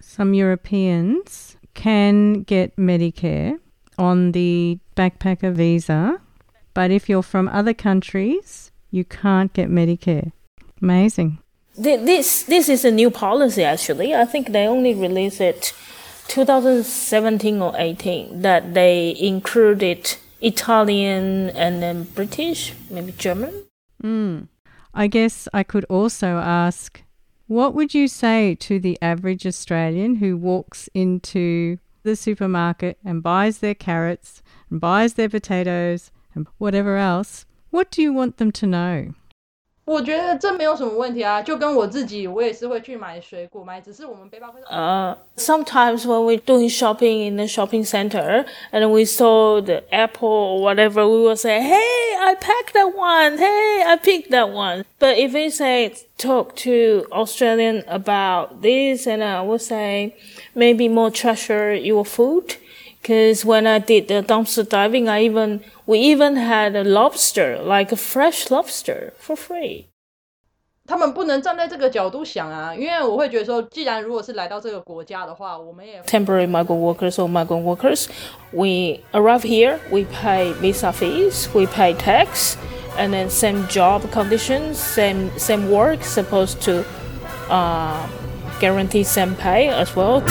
[0.00, 3.58] Some Europeans can get Medicare
[3.96, 6.20] on the backpacker visa,
[6.74, 10.32] but if you're from other countries, you can't get Medicare.
[10.82, 11.38] Amazing.
[11.76, 14.14] This this is a new policy actually.
[14.14, 15.72] I think they only released it
[16.28, 23.64] 2017 or 18 that they included Italian and then British, maybe German.
[24.02, 24.48] Mm.
[24.92, 27.02] I guess I could also ask
[27.46, 33.58] what would you say to the average Australian who walks into the supermarket and buys
[33.58, 37.44] their carrots and buys their potatoes and whatever else?
[37.70, 39.14] What do you want them to know?
[39.85, 44.59] 我觉得这没有什么问题啊，就跟我自己，我也是会去买水果，买只是我们背包客。
[44.69, 50.29] Uh, sometimes when we're doing shopping in the shopping center and we saw the apple
[50.29, 53.39] or whatever, we will say, Hey, I packed that one.
[53.39, 54.85] Hey, I picked that one.
[54.99, 60.15] But if we say, talk to Australian about this, and I will say,
[60.53, 62.57] maybe more treasure your food.
[63.03, 67.91] Cause when I did the dumpster diving, I even, we even had a lobster, like
[67.91, 69.85] a fresh lobster for free.
[70.85, 78.07] 他们不能站在这个角度想啊，因为我会觉得说，既然如果是来到这个国家的话，我们也 temporary migrant workers or migrant workers.
[78.51, 82.55] We arrive here, we pay visa fees, we pay tax,
[82.97, 86.83] and then same job conditions, same same work, supposed to
[87.51, 88.07] uh,
[88.59, 90.23] guarantee same pay as well.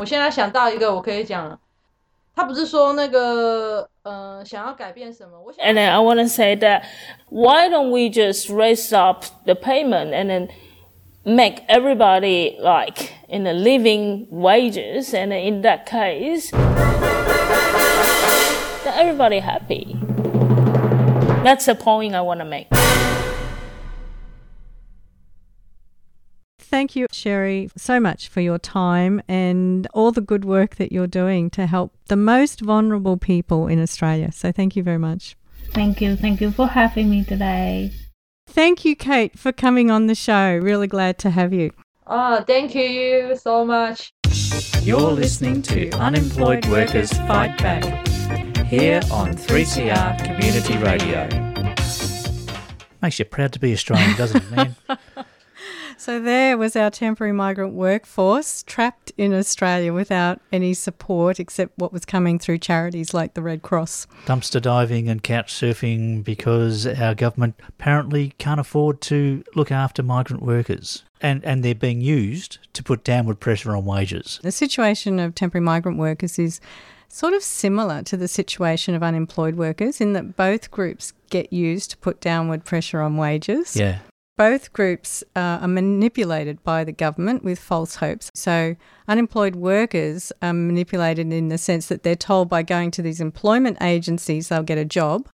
[0.00, 1.58] 我现在想到一个，我可以讲，
[2.34, 6.82] 他不是说那个呃想要改变什么，我想 And then I want to say that
[7.30, 10.48] why don't we just raise up the payment and then
[11.24, 16.52] make everybody like in a living wages, and in that case,
[18.84, 19.96] that everybody happy.
[21.42, 22.68] That's the point I want to make.
[26.71, 31.05] Thank you, Sherry, so much for your time and all the good work that you're
[31.05, 34.31] doing to help the most vulnerable people in Australia.
[34.31, 35.35] So, thank you very much.
[35.73, 36.15] Thank you.
[36.15, 37.91] Thank you for having me today.
[38.47, 40.55] Thank you, Kate, for coming on the show.
[40.55, 41.71] Really glad to have you.
[42.07, 44.13] Ah, thank you so much.
[44.81, 47.83] You're listening to Unemployed Workers Fight Back
[48.67, 51.27] here on 3CR Community Radio.
[53.01, 54.75] Makes you proud to be Australian, doesn't it, man?
[56.01, 61.93] So, there was our temporary migrant workforce trapped in Australia without any support except what
[61.93, 64.07] was coming through charities like the Red Cross.
[64.25, 70.41] Dumpster diving and couch surfing because our government apparently can't afford to look after migrant
[70.41, 71.03] workers.
[71.21, 74.39] and, and they're being used to put downward pressure on wages.
[74.41, 76.59] The situation of temporary migrant workers is
[77.09, 81.91] sort of similar to the situation of unemployed workers in that both groups get used
[81.91, 83.75] to put downward pressure on wages.
[83.75, 83.99] Yeah.
[84.37, 88.31] Both groups uh, are manipulated by the government with false hopes.
[88.33, 88.75] So,
[89.07, 93.77] unemployed workers are manipulated in the sense that they're told by going to these employment
[93.81, 95.27] agencies they'll get a job.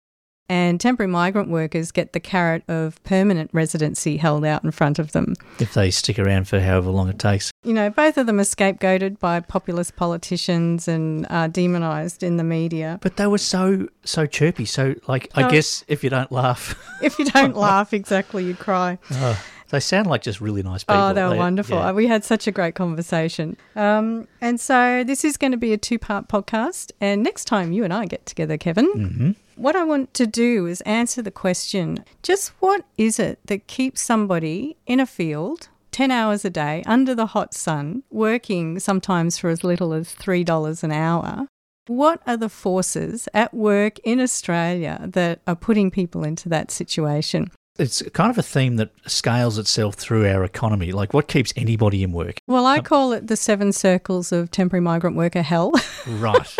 [0.48, 5.12] And temporary migrant workers get the carrot of permanent residency held out in front of
[5.12, 5.34] them.
[5.58, 7.50] If they stick around for however long it takes.
[7.64, 12.44] You know, both of them are scapegoated by populist politicians and are demonised in the
[12.44, 12.98] media.
[13.02, 14.64] But they were so so chirpy.
[14.66, 18.98] So like, I guess if you don't laugh, If you don't laugh, exactly, you cry.
[19.12, 21.02] oh, they sound like just really nice people.
[21.02, 21.76] Oh, they were wonderful.
[21.78, 21.92] yeah.
[21.92, 23.56] We had such a great conversation.
[23.74, 26.92] Um, and so this is going to be a two part podcast.
[27.00, 29.36] And next time you and I get together, Kevin, Mhm.
[29.56, 34.00] what I want to do is answer the question just what is it that keeps
[34.02, 39.48] somebody in a field 10 hours a day under the hot sun, working sometimes for
[39.48, 41.46] as little as $3 an hour?
[41.88, 47.50] What are the forces at work in Australia that are putting people into that situation?
[47.78, 50.92] It's kind of a theme that scales itself through our economy.
[50.92, 52.38] Like, what keeps anybody in work?
[52.46, 55.72] Well, I call it the seven circles of temporary migrant worker hell.
[56.06, 56.56] Right.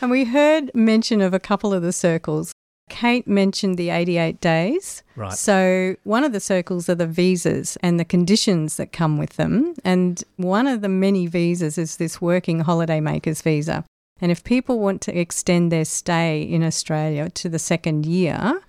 [0.00, 2.52] and we heard mention of a couple of the circles.
[2.90, 5.02] Kate mentioned the 88 days.
[5.14, 5.32] Right.
[5.32, 9.74] So, one of the circles are the visas and the conditions that come with them.
[9.84, 13.84] And one of the many visas is this working holiday makers visa.
[14.20, 18.60] And if people want to extend their stay in Australia to the second year,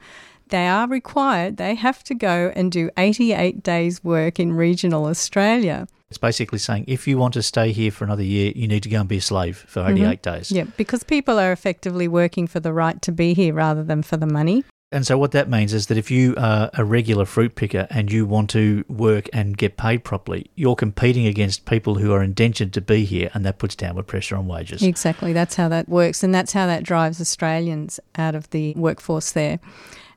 [0.50, 5.88] they are required, they have to go and do 88 days' work in regional Australia.
[6.10, 8.90] It's basically saying if you want to stay here for another year, you need to
[8.90, 10.48] go and be a slave for 88 days.
[10.48, 10.56] Mm-hmm.
[10.56, 14.18] Yeah, because people are effectively working for the right to be here rather than for
[14.18, 14.64] the money.
[14.92, 18.12] And so what that means is that if you are a regular fruit picker and
[18.12, 22.74] you want to work and get paid properly, you're competing against people who are indentured
[22.74, 24.82] to be here, and that puts downward pressure on wages.
[24.82, 25.32] Exactly.
[25.32, 26.24] That's how that works.
[26.24, 29.60] And that's how that drives Australians out of the workforce there.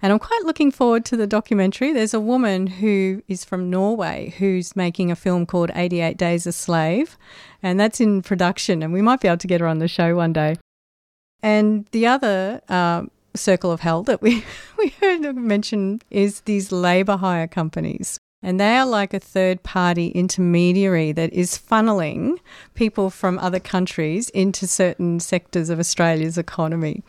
[0.03, 1.93] And I'm quite looking forward to the documentary.
[1.93, 6.53] There's a woman who is from Norway who's making a film called 88 Days a
[6.53, 7.17] Slave,
[7.63, 8.83] and that's in production.
[8.83, 10.57] And we might be able to get her on the show one day.
[11.41, 14.45] And the other uh, circle of hell that we,
[14.79, 18.19] we heard mentioned is these labour hire companies.
[18.43, 22.39] And they are like a third party intermediary that is funneling
[22.75, 27.05] people from other countries into certain sectors of Australia's economy.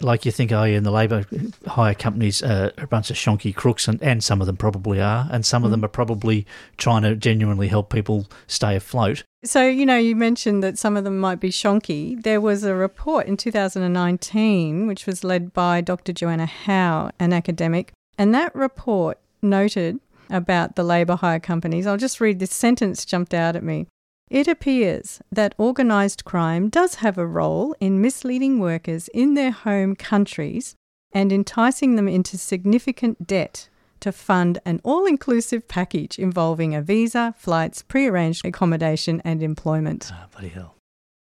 [0.00, 1.24] Like you think, oh, yeah, and the labour
[1.66, 5.00] hire companies uh, are a bunch of shonky crooks, and, and some of them probably
[5.00, 6.46] are, and some of them are probably
[6.76, 9.24] trying to genuinely help people stay afloat.
[9.44, 12.20] So, you know, you mentioned that some of them might be shonky.
[12.22, 16.12] There was a report in 2019, which was led by Dr.
[16.12, 21.86] Joanna Howe, an academic, and that report noted about the labour hire companies.
[21.86, 23.86] I'll just read this sentence jumped out at me.
[24.30, 29.96] It appears that organised crime does have a role in misleading workers in their home
[29.96, 30.74] countries
[31.12, 33.68] and enticing them into significant debt
[34.00, 40.12] to fund an all inclusive package involving a visa, flights, pre arranged accommodation, and employment.
[40.12, 40.77] Oh, bloody hell.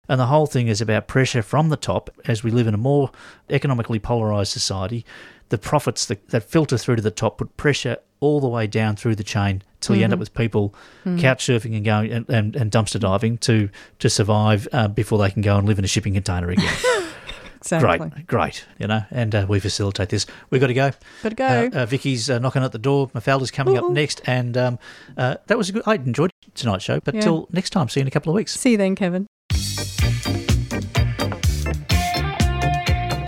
[0.09, 2.79] And the whole thing is about pressure from the top as we live in a
[2.79, 3.11] more
[3.51, 5.05] economically polarised society.
[5.49, 8.97] The profits that, that filter through to the top put pressure all the way down
[8.97, 10.21] through the chain till you end up Mhm.
[10.21, 11.21] with people Mhm.
[11.21, 15.31] couch surfing and going and, and, and dumpster diving to to survive uh, before they
[15.31, 16.73] can go and live in a shipping container again.
[17.57, 17.99] Exactly.
[18.11, 20.25] Great, great, you know, and uh, we facilitate this.
[20.51, 20.91] We've got to go.
[21.23, 21.47] Gotta go.
[21.47, 23.09] Uh, uh, Vicky's uh, knocking at the door.
[23.13, 24.79] Mafalda's coming up next, and um,
[25.17, 25.83] uh, that was a good.
[25.85, 27.23] I enjoyed tonight's show, but Yeah.
[27.23, 28.55] till next time, see you in a couple of weeks.
[28.55, 29.27] See you then, Kevin.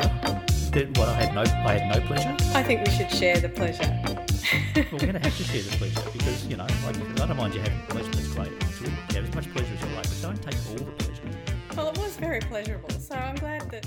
[0.72, 2.36] then what I had no, I had no pleasure.
[2.54, 3.84] I think we should share the pleasure.
[4.04, 7.36] Well, we're going to have to share the pleasure because you know, like, I don't
[7.36, 8.10] mind you having pleasure.
[8.10, 8.50] That's great.
[8.80, 8.88] Good.
[9.16, 11.22] Have as much pleasure as you like, but don't take all the pleasure.
[11.76, 13.86] Well, it was very pleasurable, so I'm glad that